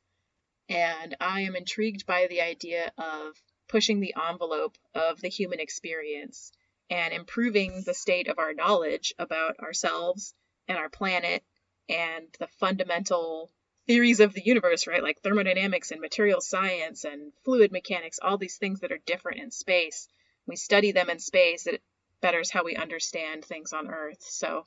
And 0.68 1.16
I 1.21 1.42
am 1.42 1.55
intrigued 1.55 2.05
by 2.05 2.27
the 2.29 2.40
idea 2.40 2.90
of 2.99 3.40
pushing 3.68 4.01
the 4.01 4.14
envelope 4.29 4.77
of 4.92 5.21
the 5.21 5.29
human 5.29 5.61
experience 5.61 6.51
and 6.90 7.14
improving 7.14 7.85
the 7.87 7.94
state 7.94 8.27
of 8.27 8.40
our 8.40 8.55
knowledge 8.55 9.14
about 9.21 9.61
ourselves 9.61 10.35
and 10.68 10.78
our 10.78 10.88
planet 10.88 11.42
and 11.88 12.26
the 12.38 12.48
fundamental 12.59 13.50
theories 13.87 14.20
of 14.20 14.35
the 14.35 14.44
universe, 14.44 14.87
right? 14.87 15.02
Like 15.02 15.20
thermodynamics 15.20 15.90
and 15.90 16.00
material 16.00 16.40
science 16.40 17.04
and 17.04 17.33
fluid 17.44 17.72
mechanics, 17.72 18.18
all 18.22 18.37
these 18.37 18.59
things 18.59 18.81
that 18.81 18.92
are 18.92 19.00
different 19.07 19.40
in 19.40 19.50
space. 19.50 20.09
We 20.46 20.57
study 20.57 20.92
them 20.92 21.11
in 21.11 21.18
space, 21.18 21.66
it 21.66 21.83
betters 22.20 22.50
how 22.50 22.64
we 22.64 22.76
understand 22.76 23.44
things 23.44 23.72
on 23.72 23.88
Earth. 23.88 24.20
So, 24.20 24.66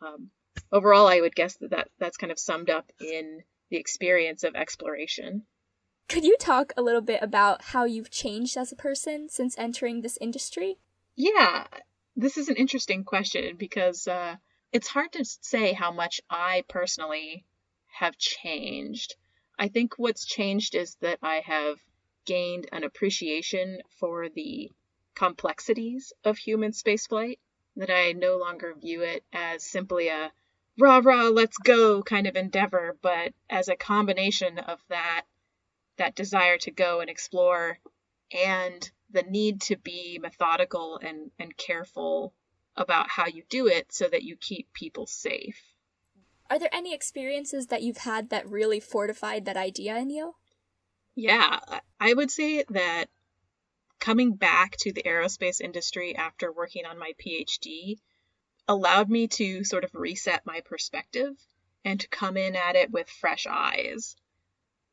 um, 0.00 0.30
overall, 0.72 1.08
I 1.08 1.20
would 1.20 1.34
guess 1.34 1.56
that, 1.56 1.70
that 1.70 1.88
that's 1.98 2.16
kind 2.16 2.32
of 2.32 2.38
summed 2.38 2.70
up 2.70 2.90
in 3.00 3.42
the 3.70 3.76
experience 3.76 4.44
of 4.44 4.54
exploration. 4.54 5.42
Could 6.08 6.24
you 6.24 6.36
talk 6.38 6.72
a 6.76 6.82
little 6.82 7.00
bit 7.00 7.22
about 7.22 7.62
how 7.62 7.84
you've 7.84 8.10
changed 8.10 8.56
as 8.56 8.72
a 8.72 8.76
person 8.76 9.28
since 9.28 9.56
entering 9.58 10.00
this 10.00 10.18
industry? 10.20 10.78
Yeah, 11.16 11.66
this 12.16 12.36
is 12.36 12.48
an 12.48 12.56
interesting 12.56 13.04
question 13.04 13.56
because 13.56 14.08
uh, 14.08 14.36
it's 14.72 14.88
hard 14.88 15.12
to 15.12 15.24
say 15.24 15.72
how 15.72 15.90
much 15.90 16.20
I 16.30 16.64
personally 16.68 17.44
have 17.88 18.16
changed. 18.16 19.16
I 19.58 19.68
think 19.68 19.94
what's 19.96 20.24
changed 20.24 20.74
is 20.74 20.96
that 21.00 21.18
I 21.22 21.40
have 21.40 21.78
gained 22.24 22.68
an 22.72 22.84
appreciation 22.84 23.82
for 23.98 24.28
the 24.28 24.70
complexities 25.14 26.12
of 26.24 26.38
human 26.38 26.70
spaceflight, 26.72 27.38
that 27.76 27.90
I 27.90 28.12
no 28.12 28.36
longer 28.38 28.74
view 28.74 29.02
it 29.02 29.24
as 29.32 29.64
simply 29.64 30.08
a 30.08 30.32
rah 30.78 31.00
rah, 31.02 31.28
let's 31.28 31.58
go 31.58 32.02
kind 32.02 32.26
of 32.26 32.36
endeavor, 32.36 32.96
but 33.02 33.34
as 33.48 33.68
a 33.68 33.76
combination 33.76 34.58
of 34.58 34.80
that 34.88 35.26
that 35.96 36.14
desire 36.14 36.56
to 36.56 36.70
go 36.70 37.00
and 37.00 37.10
explore 37.10 37.78
and 38.32 38.90
the 39.10 39.22
need 39.22 39.60
to 39.60 39.76
be 39.76 40.18
methodical 40.22 40.98
and, 41.02 41.30
and 41.38 41.54
careful 41.56 42.32
about 42.76 43.08
how 43.08 43.26
you 43.26 43.42
do 43.48 43.66
it 43.66 43.92
so 43.92 44.08
that 44.08 44.22
you 44.22 44.36
keep 44.36 44.72
people 44.72 45.06
safe. 45.06 45.60
Are 46.48 46.58
there 46.58 46.74
any 46.74 46.94
experiences 46.94 47.68
that 47.68 47.82
you've 47.82 47.98
had 47.98 48.30
that 48.30 48.48
really 48.48 48.80
fortified 48.80 49.44
that 49.44 49.56
idea 49.56 49.96
in 49.96 50.10
you? 50.10 50.34
Yeah, 51.14 51.60
I 52.00 52.12
would 52.12 52.30
say 52.30 52.64
that 52.70 53.06
coming 54.00 54.34
back 54.34 54.76
to 54.78 54.92
the 54.92 55.02
aerospace 55.02 55.60
industry 55.60 56.16
after 56.16 56.50
working 56.50 56.86
on 56.86 56.98
my 56.98 57.12
PhD 57.24 57.98
allowed 58.66 59.10
me 59.10 59.28
to 59.28 59.62
sort 59.64 59.84
of 59.84 59.94
reset 59.94 60.46
my 60.46 60.60
perspective 60.60 61.34
and 61.84 62.00
to 62.00 62.08
come 62.08 62.36
in 62.36 62.56
at 62.56 62.76
it 62.76 62.90
with 62.90 63.08
fresh 63.08 63.46
eyes. 63.48 64.16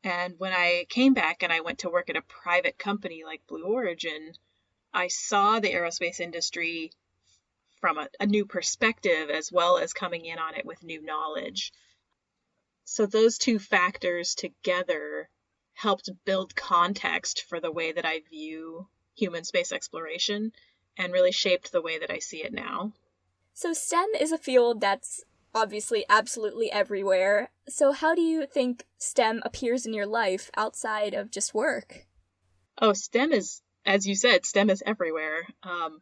And 0.04 0.36
when 0.38 0.54
I 0.54 0.86
came 0.90 1.13
back 1.13 1.44
and 1.44 1.52
I 1.52 1.62
went 1.62 1.80
to 1.80 1.90
work 1.90 2.10
at 2.10 2.18
a 2.18 2.22
private 2.22 2.78
company 2.78 3.24
like 3.26 3.48
Blue 3.48 3.63
Origin, 3.63 4.34
I 4.94 5.08
saw 5.08 5.60
the 5.60 5.74
aerospace 5.74 6.20
industry 6.20 6.92
from 7.80 7.98
a, 7.98 8.08
a 8.20 8.26
new 8.26 8.46
perspective 8.46 9.30
as 9.30 9.52
well 9.52 9.78
as 9.78 9.94
coming 9.94 10.26
in 10.26 10.40
on 10.40 10.56
it 10.56 10.66
with 10.66 10.84
new 10.84 11.02
knowledge. 11.02 11.72
So 12.86 13.06
those 13.06 13.38
two 13.38 13.60
factors 13.60 14.36
together 14.36 15.30
helped 15.74 16.10
build 16.26 16.56
context 16.56 17.44
for 17.48 17.60
the 17.60 17.72
way 17.72 17.92
that 17.92 18.06
I 18.06 18.22
view 18.30 18.88
human 19.16 19.44
space 19.44 19.72
exploration 19.72 20.52
and 20.98 21.13
really 21.13 21.32
shaped 21.32 21.72
the 21.72 21.82
way 21.82 22.00
that 22.00 22.12
I 22.12 22.20
see 22.20 22.44
it 22.44 22.54
now. 22.54 22.94
So, 23.54 23.74
STEM 23.74 24.10
is 24.20 24.32
a 24.32 24.38
field 24.38 24.82
that's 24.82 25.24
obviously 25.54 26.06
absolutely 26.10 26.72
everywhere. 26.72 27.50
So, 27.68 27.92
how 27.92 28.16
do 28.16 28.22
you 28.22 28.46
think 28.46 28.86
STEM 28.98 29.42
appears 29.44 29.86
in 29.86 29.94
your 29.94 30.06
life 30.06 30.52
outside 30.56 31.13
of 31.13 31.32
just 31.32 31.54
work? 31.54 32.06
Oh, 32.80 32.94
STEM 32.94 33.32
is, 33.32 33.62
as 33.86 34.08
you 34.08 34.16
said, 34.16 34.46
STEM 34.46 34.70
is 34.70 34.84
everywhere. 34.86 35.48
Um, 35.63 36.02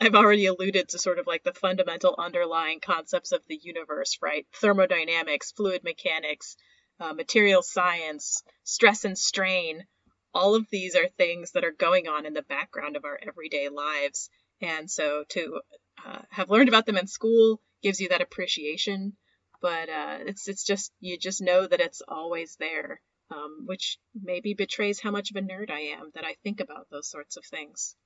I've 0.00 0.14
already 0.14 0.46
alluded 0.46 0.90
to 0.90 0.98
sort 0.98 1.18
of 1.18 1.26
like 1.26 1.42
the 1.42 1.52
fundamental 1.52 2.14
underlying 2.16 2.78
concepts 2.78 3.32
of 3.32 3.42
the 3.48 3.58
universe, 3.60 4.18
right? 4.22 4.46
Thermodynamics, 4.54 5.50
fluid 5.50 5.82
mechanics, 5.82 6.56
uh, 7.00 7.14
material 7.14 7.62
science, 7.62 8.44
stress 8.62 9.04
and 9.04 9.18
strain. 9.18 9.86
All 10.32 10.54
of 10.54 10.70
these 10.70 10.94
are 10.94 11.08
things 11.08 11.50
that 11.52 11.64
are 11.64 11.72
going 11.72 12.06
on 12.06 12.26
in 12.26 12.32
the 12.32 12.42
background 12.42 12.96
of 12.96 13.04
our 13.04 13.18
everyday 13.26 13.70
lives. 13.70 14.30
And 14.60 14.88
so 14.88 15.24
to 15.30 15.60
uh, 16.06 16.22
have 16.30 16.50
learned 16.50 16.68
about 16.68 16.86
them 16.86 16.96
in 16.96 17.08
school 17.08 17.60
gives 17.82 18.00
you 18.00 18.10
that 18.10 18.22
appreciation. 18.22 19.16
But 19.60 19.88
uh, 19.88 20.18
it's 20.26 20.46
it's 20.46 20.62
just 20.62 20.92
you 21.00 21.18
just 21.18 21.42
know 21.42 21.66
that 21.66 21.80
it's 21.80 22.02
always 22.06 22.54
there, 22.60 23.00
um, 23.32 23.64
which 23.66 23.98
maybe 24.14 24.54
betrays 24.54 25.00
how 25.00 25.10
much 25.10 25.30
of 25.30 25.36
a 25.36 25.40
nerd 25.40 25.72
I 25.72 25.98
am 25.98 26.12
that 26.14 26.24
I 26.24 26.36
think 26.44 26.60
about 26.60 26.86
those 26.88 27.10
sorts 27.10 27.36
of 27.36 27.44
things 27.44 27.96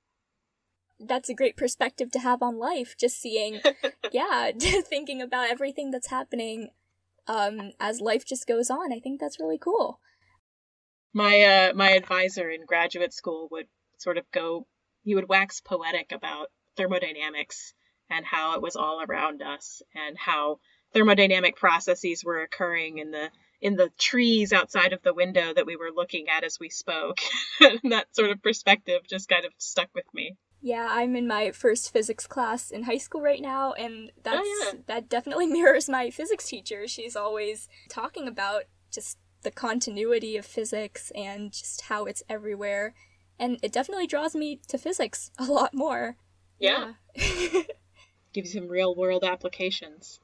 that's 1.06 1.28
a 1.28 1.34
great 1.34 1.56
perspective 1.56 2.10
to 2.12 2.18
have 2.18 2.42
on 2.42 2.58
life 2.58 2.94
just 2.98 3.20
seeing 3.20 3.60
yeah 4.12 4.50
thinking 4.88 5.20
about 5.20 5.50
everything 5.50 5.90
that's 5.90 6.08
happening 6.08 6.70
um 7.26 7.72
as 7.78 8.00
life 8.00 8.24
just 8.26 8.46
goes 8.46 8.70
on. 8.70 8.92
I 8.92 9.00
think 9.00 9.20
that's 9.20 9.40
really 9.40 9.58
cool. 9.58 10.00
My 11.12 11.42
uh 11.42 11.74
my 11.74 11.92
advisor 11.92 12.50
in 12.50 12.66
graduate 12.66 13.12
school 13.12 13.48
would 13.50 13.66
sort 13.98 14.18
of 14.18 14.24
go 14.32 14.66
he 15.04 15.14
would 15.14 15.28
wax 15.28 15.60
poetic 15.60 16.12
about 16.12 16.48
thermodynamics 16.76 17.74
and 18.10 18.24
how 18.24 18.54
it 18.54 18.62
was 18.62 18.76
all 18.76 19.02
around 19.02 19.42
us 19.42 19.82
and 19.94 20.16
how 20.18 20.58
thermodynamic 20.94 21.56
processes 21.56 22.24
were 22.24 22.42
occurring 22.42 22.98
in 22.98 23.10
the 23.10 23.30
in 23.60 23.76
the 23.76 23.90
trees 23.96 24.52
outside 24.52 24.92
of 24.92 25.02
the 25.02 25.14
window 25.14 25.54
that 25.54 25.66
we 25.66 25.76
were 25.76 25.92
looking 25.94 26.28
at 26.28 26.42
as 26.42 26.58
we 26.58 26.68
spoke. 26.68 27.18
And 27.60 27.78
that 27.92 28.12
sort 28.12 28.30
of 28.30 28.42
perspective 28.42 29.02
just 29.08 29.28
kind 29.28 29.44
of 29.44 29.52
stuck 29.58 29.88
with 29.94 30.06
me 30.12 30.36
yeah, 30.62 30.86
I'm 30.88 31.16
in 31.16 31.26
my 31.26 31.50
first 31.50 31.92
physics 31.92 32.28
class 32.28 32.70
in 32.70 32.84
high 32.84 32.98
school 32.98 33.20
right 33.20 33.42
now, 33.42 33.72
and 33.72 34.12
that's 34.22 34.38
oh, 34.40 34.70
yeah. 34.72 34.78
that 34.86 35.08
definitely 35.08 35.46
mirrors 35.48 35.88
my 35.88 36.08
physics 36.08 36.46
teacher. 36.46 36.86
She's 36.86 37.16
always 37.16 37.68
talking 37.88 38.28
about 38.28 38.64
just 38.90 39.18
the 39.42 39.50
continuity 39.50 40.36
of 40.36 40.46
physics 40.46 41.10
and 41.16 41.50
just 41.52 41.82
how 41.82 42.04
it's 42.04 42.22
everywhere, 42.28 42.94
and 43.40 43.58
it 43.60 43.72
definitely 43.72 44.06
draws 44.06 44.36
me 44.36 44.60
to 44.68 44.78
physics 44.78 45.32
a 45.38 45.44
lot 45.44 45.74
more. 45.74 46.16
Yeah, 46.60 46.92
yeah. 47.16 47.62
gives 48.32 48.52
some 48.52 48.68
real 48.68 48.94
world 48.94 49.24
applications. 49.24 50.20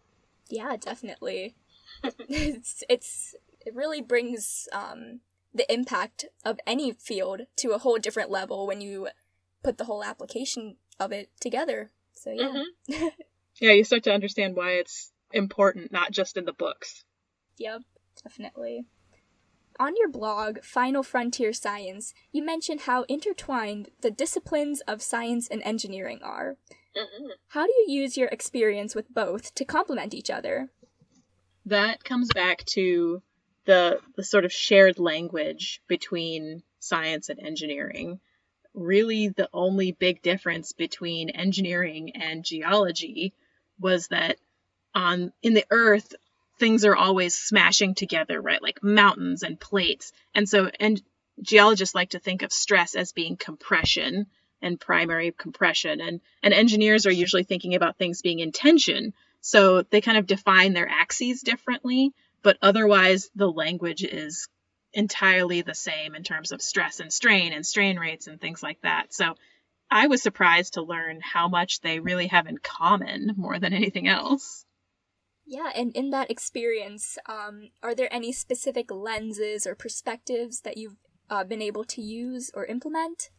Yeah, 0.48 0.76
definitely. 0.76 1.56
it's 2.28 2.84
it's 2.88 3.34
it 3.66 3.74
really 3.74 4.00
brings 4.00 4.68
um, 4.72 5.18
the 5.52 5.70
impact 5.72 6.26
of 6.44 6.60
any 6.64 6.92
field 6.92 7.42
to 7.56 7.72
a 7.72 7.78
whole 7.78 7.98
different 7.98 8.30
level 8.30 8.68
when 8.68 8.80
you 8.80 9.08
put 9.62 9.78
the 9.78 9.84
whole 9.84 10.04
application 10.04 10.76
of 10.98 11.12
it 11.12 11.30
together. 11.40 11.90
So 12.14 12.30
yeah. 12.30 12.62
Mm-hmm. 12.90 13.06
yeah, 13.60 13.72
you 13.72 13.84
start 13.84 14.04
to 14.04 14.12
understand 14.12 14.56
why 14.56 14.72
it's 14.72 15.12
important, 15.32 15.92
not 15.92 16.12
just 16.12 16.36
in 16.36 16.44
the 16.44 16.52
books. 16.52 17.04
Yep. 17.58 17.82
Definitely. 18.22 18.84
On 19.80 19.94
your 19.96 20.08
blog, 20.08 20.62
Final 20.64 21.04
Frontier 21.04 21.52
Science, 21.52 22.12
you 22.32 22.44
mentioned 22.44 22.82
how 22.82 23.04
intertwined 23.04 23.90
the 24.00 24.10
disciplines 24.10 24.80
of 24.82 25.02
science 25.02 25.46
and 25.48 25.62
engineering 25.62 26.18
are. 26.22 26.56
Mm-hmm. 26.96 27.26
How 27.48 27.64
do 27.64 27.72
you 27.72 28.00
use 28.00 28.16
your 28.16 28.28
experience 28.28 28.96
with 28.96 29.12
both 29.14 29.54
to 29.54 29.64
complement 29.64 30.14
each 30.14 30.30
other? 30.30 30.70
That 31.66 32.02
comes 32.02 32.28
back 32.34 32.64
to 32.70 33.22
the 33.66 34.00
the 34.16 34.24
sort 34.24 34.44
of 34.44 34.52
shared 34.52 34.98
language 34.98 35.80
between 35.86 36.62
science 36.80 37.28
and 37.28 37.38
engineering. 37.38 38.18
Really 38.78 39.28
the 39.28 39.48
only 39.52 39.92
big 39.92 40.22
difference 40.22 40.72
between 40.72 41.30
engineering 41.30 42.12
and 42.14 42.44
geology 42.44 43.34
was 43.80 44.08
that 44.08 44.38
on 44.94 45.32
in 45.42 45.54
the 45.54 45.66
earth 45.70 46.14
things 46.58 46.84
are 46.84 46.96
always 46.96 47.34
smashing 47.34 47.94
together, 47.94 48.40
right? 48.40 48.62
Like 48.62 48.82
mountains 48.82 49.42
and 49.42 49.58
plates. 49.58 50.12
And 50.34 50.48
so, 50.48 50.70
and 50.80 51.00
geologists 51.40 51.94
like 51.94 52.10
to 52.10 52.18
think 52.18 52.42
of 52.42 52.52
stress 52.52 52.94
as 52.94 53.12
being 53.12 53.36
compression 53.36 54.26
and 54.60 54.80
primary 54.80 55.32
compression. 55.36 56.00
And, 56.00 56.20
and 56.42 56.52
engineers 56.52 57.06
are 57.06 57.12
usually 57.12 57.44
thinking 57.44 57.74
about 57.74 57.96
things 57.96 58.22
being 58.22 58.40
in 58.40 58.52
tension. 58.52 59.14
So 59.40 59.82
they 59.82 60.00
kind 60.00 60.18
of 60.18 60.26
define 60.26 60.72
their 60.72 60.88
axes 60.88 61.42
differently, 61.42 62.12
but 62.42 62.58
otherwise 62.60 63.30
the 63.36 63.50
language 63.50 64.02
is 64.02 64.48
entirely 64.92 65.62
the 65.62 65.74
same 65.74 66.14
in 66.14 66.22
terms 66.22 66.52
of 66.52 66.62
stress 66.62 67.00
and 67.00 67.12
strain 67.12 67.52
and 67.52 67.66
strain 67.66 67.98
rates 67.98 68.26
and 68.26 68.40
things 68.40 68.62
like 68.62 68.80
that. 68.82 69.12
So 69.12 69.34
I 69.90 70.06
was 70.06 70.22
surprised 70.22 70.74
to 70.74 70.82
learn 70.82 71.20
how 71.22 71.48
much 71.48 71.80
they 71.80 72.00
really 72.00 72.26
have 72.28 72.46
in 72.46 72.58
common 72.58 73.32
more 73.36 73.58
than 73.58 73.72
anything 73.72 74.08
else. 74.08 74.64
Yeah, 75.46 75.70
and 75.74 75.96
in 75.96 76.10
that 76.10 76.30
experience, 76.30 77.16
um, 77.26 77.70
are 77.82 77.94
there 77.94 78.12
any 78.12 78.32
specific 78.32 78.90
lenses 78.90 79.66
or 79.66 79.74
perspectives 79.74 80.60
that 80.60 80.76
you've 80.76 80.96
uh, 81.30 81.44
been 81.44 81.62
able 81.62 81.84
to 81.84 82.02
use 82.02 82.50
or 82.52 82.66
implement? 82.66 83.30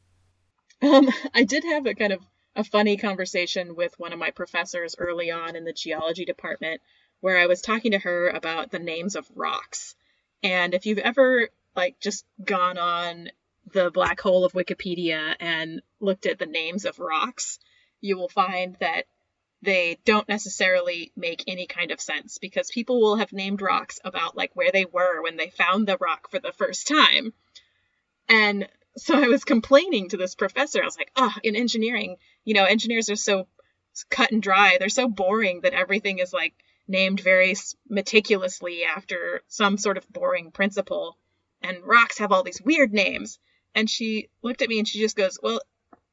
Um, 0.81 1.09
I 1.35 1.43
did 1.43 1.63
have 1.65 1.85
a 1.85 1.93
kind 1.93 2.13
of 2.13 2.21
a 2.55 2.63
funny 2.63 2.97
conversation 2.97 3.75
with 3.75 3.97
one 3.99 4.11
of 4.11 4.17
my 4.17 4.31
professors 4.31 4.95
early 4.97 5.29
on 5.29 5.55
in 5.55 5.65
the 5.65 5.73
geology 5.73 6.25
department 6.25 6.81
where 7.21 7.37
I 7.37 7.45
was 7.45 7.61
talking 7.61 7.91
to 7.91 7.99
her 7.99 8.29
about 8.29 8.71
the 8.71 8.79
names 8.79 9.15
of 9.15 9.29
rocks. 9.35 9.95
And 10.43 10.73
if 10.73 10.85
you've 10.85 10.97
ever 10.99 11.49
like 11.75 11.99
just 11.99 12.25
gone 12.43 12.77
on 12.77 13.29
the 13.71 13.91
black 13.91 14.19
hole 14.19 14.45
of 14.45 14.53
Wikipedia 14.53 15.35
and 15.39 15.81
looked 15.99 16.25
at 16.25 16.39
the 16.39 16.45
names 16.45 16.85
of 16.85 16.99
rocks, 16.99 17.59
you 18.01 18.17
will 18.17 18.29
find 18.29 18.75
that 18.79 19.05
they 19.61 19.99
don't 20.05 20.29
necessarily 20.29 21.11
make 21.17 21.43
any 21.47 21.67
kind 21.67 21.91
of 21.91 21.99
sense 21.99 22.37
because 22.37 22.71
people 22.71 23.01
will 23.01 23.17
have 23.17 23.33
named 23.33 23.61
rocks 23.61 23.99
about 24.03 24.37
like 24.37 24.55
where 24.55 24.71
they 24.71 24.85
were 24.85 25.21
when 25.21 25.35
they 25.35 25.49
found 25.49 25.87
the 25.87 25.97
rock 25.97 26.31
for 26.31 26.39
the 26.39 26.53
first 26.53 26.87
time. 26.87 27.33
And 28.29 28.69
so 28.95 29.15
I 29.15 29.27
was 29.27 29.43
complaining 29.43 30.09
to 30.09 30.17
this 30.17 30.35
professor. 30.35 30.81
I 30.81 30.85
was 30.85 30.97
like, 30.97 31.11
oh, 31.15 31.33
in 31.43 31.55
engineering, 31.55 32.17
you 32.45 32.53
know, 32.53 32.63
engineers 32.63 33.09
are 33.09 33.17
so 33.17 33.47
cut 34.09 34.31
and 34.31 34.41
dry. 34.41 34.77
They're 34.79 34.89
so 34.89 35.09
boring 35.09 35.61
that 35.61 35.73
everything 35.73 36.19
is 36.19 36.31
like 36.31 36.53
named 36.89 37.19
very 37.19 37.55
meticulously 37.87 38.83
after 38.83 39.43
some 39.47 39.77
sort 39.77 39.97
of 39.97 40.09
boring 40.09 40.51
principle. 40.51 41.17
And 41.61 41.83
rocks 41.83 42.17
have 42.17 42.31
all 42.31 42.43
these 42.43 42.61
weird 42.61 42.91
names. 42.91 43.39
And 43.75 43.89
she 43.89 44.29
looked 44.41 44.61
at 44.61 44.69
me 44.69 44.79
and 44.79 44.87
she 44.87 44.99
just 44.99 45.15
goes, 45.15 45.39
well, 45.41 45.61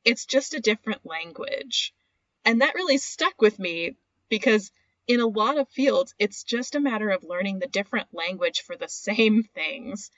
it's 0.05 0.27
just 0.27 0.55
a 0.55 0.61
different 0.61 1.05
language. 1.05 1.95
And 2.45 2.61
that 2.61 2.75
really 2.75 2.99
stuck 2.99 3.41
with 3.41 3.59
me 3.59 3.97
because 4.29 4.71
in 5.09 5.21
a 5.21 5.27
lot 5.27 5.59
of 5.59 5.69
fields, 5.69 6.15
it's 6.19 6.45
just 6.45 6.75
a 6.75 6.81
matter 6.81 7.11
of 7.11 7.25
learning 7.25 7.59
the 7.59 7.67
different 7.67 8.09
language 8.13 8.61
for 8.63 8.77
the 8.77 8.89
same 9.07 9.43
things 9.43 10.11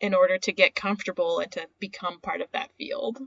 in 0.00 0.14
order 0.14 0.38
to 0.38 0.52
get 0.52 0.74
comfortable 0.74 1.38
and 1.38 1.52
to 1.52 1.66
become 1.78 2.20
part 2.20 2.40
of 2.40 2.50
that 2.52 2.72
field. 2.76 3.18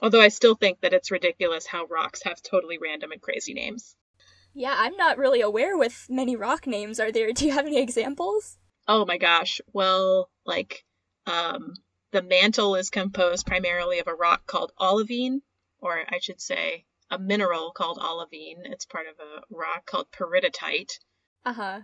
Although 0.00 0.20
I 0.20 0.28
still 0.28 0.54
think 0.54 0.80
that 0.80 0.92
it's 0.92 1.10
ridiculous 1.10 1.66
how 1.66 1.86
rocks 1.86 2.22
have 2.24 2.42
totally 2.42 2.78
random 2.78 3.12
and 3.12 3.20
crazy 3.20 3.54
names. 3.54 3.96
Yeah, 4.58 4.74
I'm 4.74 4.96
not 4.96 5.18
really 5.18 5.42
aware 5.42 5.76
with 5.76 6.06
many 6.08 6.34
rock 6.34 6.66
names. 6.66 6.98
Are 6.98 7.12
there 7.12 7.30
do 7.34 7.44
you 7.44 7.52
have 7.52 7.66
any 7.66 7.78
examples? 7.78 8.56
Oh 8.88 9.04
my 9.04 9.18
gosh. 9.18 9.60
Well, 9.72 10.30
like 10.46 10.84
um 11.26 11.74
the 12.12 12.22
mantle 12.22 12.74
is 12.74 12.88
composed 12.88 13.46
primarily 13.46 13.98
of 13.98 14.06
a 14.06 14.14
rock 14.14 14.46
called 14.46 14.72
olivine, 14.80 15.42
or 15.78 16.02
I 16.08 16.20
should 16.20 16.40
say 16.40 16.86
a 17.10 17.18
mineral 17.18 17.72
called 17.72 17.98
olivine. 18.00 18.62
It's 18.64 18.86
part 18.86 19.06
of 19.06 19.16
a 19.20 19.42
rock 19.54 19.84
called 19.84 20.10
peridotite. 20.10 21.00
Uh 21.44 21.52
huh. 21.52 21.80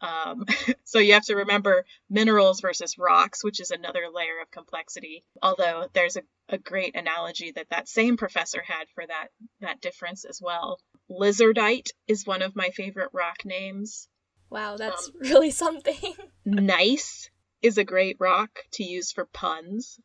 Um, 0.00 0.46
so 0.84 0.98
you 0.98 1.12
have 1.12 1.26
to 1.26 1.36
remember 1.36 1.84
minerals 2.10 2.60
versus 2.60 2.98
rocks, 2.98 3.44
which 3.44 3.60
is 3.60 3.70
another 3.70 4.08
layer 4.12 4.40
of 4.42 4.50
complexity. 4.50 5.24
Although 5.42 5.86
there's 5.92 6.16
a, 6.16 6.22
a 6.48 6.58
great 6.58 6.96
analogy 6.96 7.52
that 7.52 7.70
that 7.70 7.88
same 7.88 8.16
professor 8.16 8.62
had 8.62 8.88
for 8.94 9.06
that 9.06 9.28
that 9.60 9.80
difference 9.80 10.24
as 10.24 10.40
well. 10.42 10.80
Lizardite 11.10 11.90
is 12.06 12.26
one 12.26 12.42
of 12.42 12.56
my 12.56 12.70
favorite 12.70 13.10
rock 13.12 13.44
names. 13.44 14.08
Wow, 14.50 14.76
that's 14.76 15.08
um, 15.08 15.14
really 15.20 15.50
something. 15.50 16.14
gneiss 16.44 17.30
is 17.62 17.78
a 17.78 17.84
great 17.84 18.16
rock 18.20 18.60
to 18.72 18.84
use 18.84 19.12
for 19.12 19.26
puns. 19.26 19.98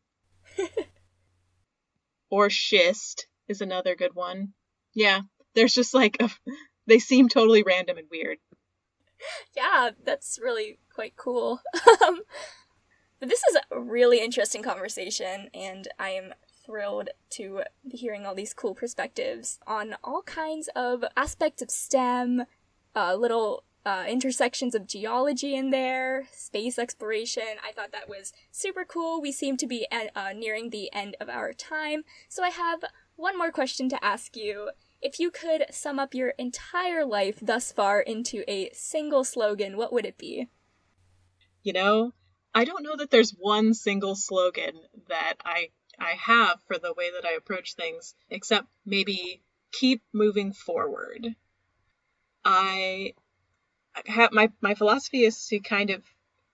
or 2.29 2.49
schist 2.49 3.27
is 3.47 3.61
another 3.61 3.95
good 3.95 4.15
one. 4.15 4.53
Yeah, 4.93 5.21
there's 5.53 5.73
just 5.73 5.93
like 5.93 6.17
a, 6.19 6.29
they 6.87 6.99
seem 6.99 7.29
totally 7.29 7.63
random 7.63 7.97
and 7.97 8.07
weird. 8.09 8.37
Yeah, 9.55 9.91
that's 10.03 10.39
really 10.41 10.79
quite 10.93 11.15
cool. 11.15 11.61
Um, 12.03 12.21
but 13.19 13.29
this 13.29 13.41
is 13.51 13.57
a 13.69 13.79
really 13.79 14.19
interesting 14.19 14.63
conversation, 14.63 15.49
and 15.53 15.87
I 15.99 16.09
am 16.09 16.33
thrilled 16.65 17.09
to 17.31 17.61
be 17.89 17.97
hearing 17.97 18.25
all 18.25 18.35
these 18.35 18.53
cool 18.53 18.75
perspectives 18.75 19.59
on 19.65 19.95
all 20.03 20.21
kinds 20.21 20.69
of 20.75 21.03
aspects 21.15 21.61
of 21.61 21.71
STEM, 21.71 22.43
uh, 22.95 23.15
little 23.15 23.63
uh, 23.85 24.05
intersections 24.07 24.75
of 24.75 24.87
geology 24.87 25.55
in 25.55 25.71
there, 25.71 26.27
space 26.31 26.77
exploration. 26.77 27.43
I 27.67 27.71
thought 27.71 27.91
that 27.91 28.09
was 28.09 28.31
super 28.51 28.85
cool. 28.85 29.21
We 29.21 29.31
seem 29.31 29.57
to 29.57 29.67
be 29.67 29.87
uh, 29.91 30.33
nearing 30.35 30.69
the 30.69 30.91
end 30.93 31.15
of 31.19 31.29
our 31.29 31.53
time, 31.53 32.03
so 32.29 32.43
I 32.43 32.49
have 32.49 32.83
one 33.15 33.37
more 33.37 33.51
question 33.51 33.89
to 33.89 34.03
ask 34.03 34.35
you. 34.35 34.71
If 35.01 35.19
you 35.19 35.31
could 35.31 35.65
sum 35.71 35.97
up 35.97 36.13
your 36.13 36.29
entire 36.37 37.05
life 37.05 37.39
thus 37.41 37.71
far 37.71 38.01
into 38.01 38.43
a 38.47 38.69
single 38.71 39.23
slogan, 39.23 39.75
what 39.75 39.91
would 39.91 40.05
it 40.05 40.17
be? 40.17 40.47
You 41.63 41.73
know, 41.73 42.13
I 42.53 42.65
don't 42.65 42.83
know 42.83 42.95
that 42.97 43.09
there's 43.09 43.31
one 43.31 43.73
single 43.73 44.15
slogan 44.15 44.73
that 45.07 45.35
I 45.43 45.69
I 46.01 46.15
have 46.15 46.59
for 46.67 46.77
the 46.79 46.93
way 46.93 47.11
that 47.11 47.25
I 47.25 47.33
approach 47.33 47.75
things, 47.75 48.15
except 48.29 48.67
maybe 48.85 49.41
keep 49.71 50.01
moving 50.11 50.51
forward. 50.51 51.35
I 52.43 53.13
have 54.07 54.31
my 54.31 54.51
my 54.61 54.73
philosophy 54.73 55.23
is 55.23 55.47
to 55.47 55.59
kind 55.59 55.91
of 55.91 56.03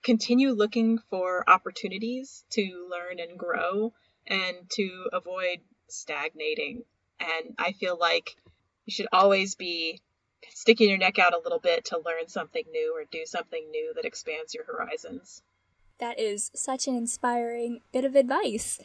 continue 0.03 0.51
looking 0.51 0.97
for 1.09 1.49
opportunities 1.49 2.43
to 2.51 2.87
learn 2.91 3.19
and 3.19 3.39
grow 3.39 3.93
and 4.27 4.69
to 4.71 5.09
avoid 5.13 5.59
stagnating. 5.87 6.83
And 7.19 7.55
I 7.57 7.71
feel 7.71 7.97
like 7.97 8.35
you 8.85 8.91
should 8.91 9.07
always 9.11 9.55
be 9.55 10.01
sticking 10.49 10.89
your 10.89 10.97
neck 10.97 11.19
out 11.19 11.33
a 11.33 11.39
little 11.39 11.59
bit 11.59 11.85
to 11.85 12.01
learn 12.05 12.27
something 12.27 12.63
new 12.71 12.93
or 12.95 13.05
do 13.05 13.25
something 13.25 13.69
new 13.71 13.93
that 13.95 14.05
expands 14.05 14.53
your 14.53 14.65
horizons. 14.65 15.41
That 15.99 16.19
is 16.19 16.51
such 16.53 16.87
an 16.87 16.95
inspiring 16.95 17.81
bit 17.91 18.05
of 18.05 18.15
advice. 18.15 18.79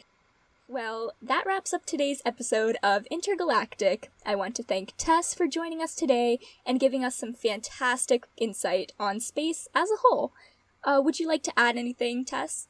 Well, 0.72 1.12
that 1.20 1.44
wraps 1.44 1.74
up 1.74 1.84
today's 1.84 2.22
episode 2.24 2.78
of 2.82 3.04
Intergalactic. 3.10 4.10
I 4.24 4.34
want 4.36 4.56
to 4.56 4.62
thank 4.62 4.94
Tess 4.96 5.34
for 5.34 5.46
joining 5.46 5.82
us 5.82 5.94
today 5.94 6.38
and 6.64 6.80
giving 6.80 7.04
us 7.04 7.14
some 7.14 7.34
fantastic 7.34 8.26
insight 8.38 8.92
on 8.98 9.20
space 9.20 9.68
as 9.74 9.90
a 9.90 10.00
whole. 10.00 10.32
Uh, 10.82 11.02
would 11.04 11.20
you 11.20 11.28
like 11.28 11.42
to 11.42 11.58
add 11.58 11.76
anything, 11.76 12.24
Tess? 12.24 12.68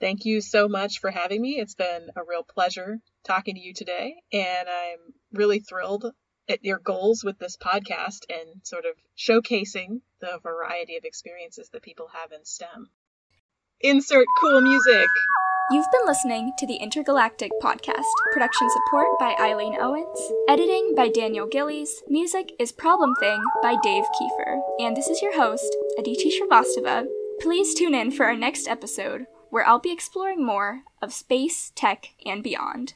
Thank 0.00 0.24
you 0.24 0.40
so 0.40 0.66
much 0.66 0.98
for 0.98 1.10
having 1.10 1.42
me. 1.42 1.58
It's 1.60 1.74
been 1.74 2.08
a 2.16 2.22
real 2.26 2.42
pleasure 2.42 3.00
talking 3.22 3.56
to 3.56 3.60
you 3.60 3.74
today, 3.74 4.14
and 4.32 4.66
I'm 4.66 5.12
really 5.30 5.58
thrilled 5.58 6.06
at 6.48 6.64
your 6.64 6.78
goals 6.78 7.22
with 7.22 7.38
this 7.38 7.58
podcast 7.58 8.20
and 8.30 8.62
sort 8.62 8.86
of 8.86 8.94
showcasing 9.14 10.00
the 10.22 10.38
variety 10.42 10.96
of 10.96 11.04
experiences 11.04 11.68
that 11.74 11.82
people 11.82 12.08
have 12.14 12.32
in 12.32 12.46
STEM. 12.46 12.88
Insert 13.82 14.26
cool 14.40 14.62
music. 14.62 15.06
You've 15.70 15.90
been 15.92 16.06
listening 16.06 16.52
to 16.56 16.66
the 16.66 16.76
Intergalactic 16.76 17.50
Podcast. 17.62 18.06
Production 18.32 18.70
support 18.70 19.06
by 19.20 19.36
Eileen 19.38 19.76
Owens. 19.78 20.18
Editing 20.48 20.94
by 20.96 21.10
Daniel 21.10 21.46
Gillies. 21.46 22.02
Music 22.08 22.52
is 22.58 22.72
Problem 22.72 23.14
Thing 23.20 23.38
by 23.62 23.76
Dave 23.82 24.04
Kiefer. 24.18 24.60
And 24.80 24.96
this 24.96 25.08
is 25.08 25.20
your 25.20 25.36
host, 25.36 25.76
Aditi 25.98 26.30
Srivastava. 26.30 27.04
Please 27.42 27.74
tune 27.74 27.94
in 27.94 28.10
for 28.12 28.24
our 28.24 28.34
next 28.34 28.66
episode 28.66 29.26
where 29.50 29.66
I'll 29.66 29.78
be 29.78 29.92
exploring 29.92 30.42
more 30.42 30.80
of 31.02 31.12
space, 31.12 31.70
tech, 31.74 32.14
and 32.24 32.42
beyond. 32.42 32.94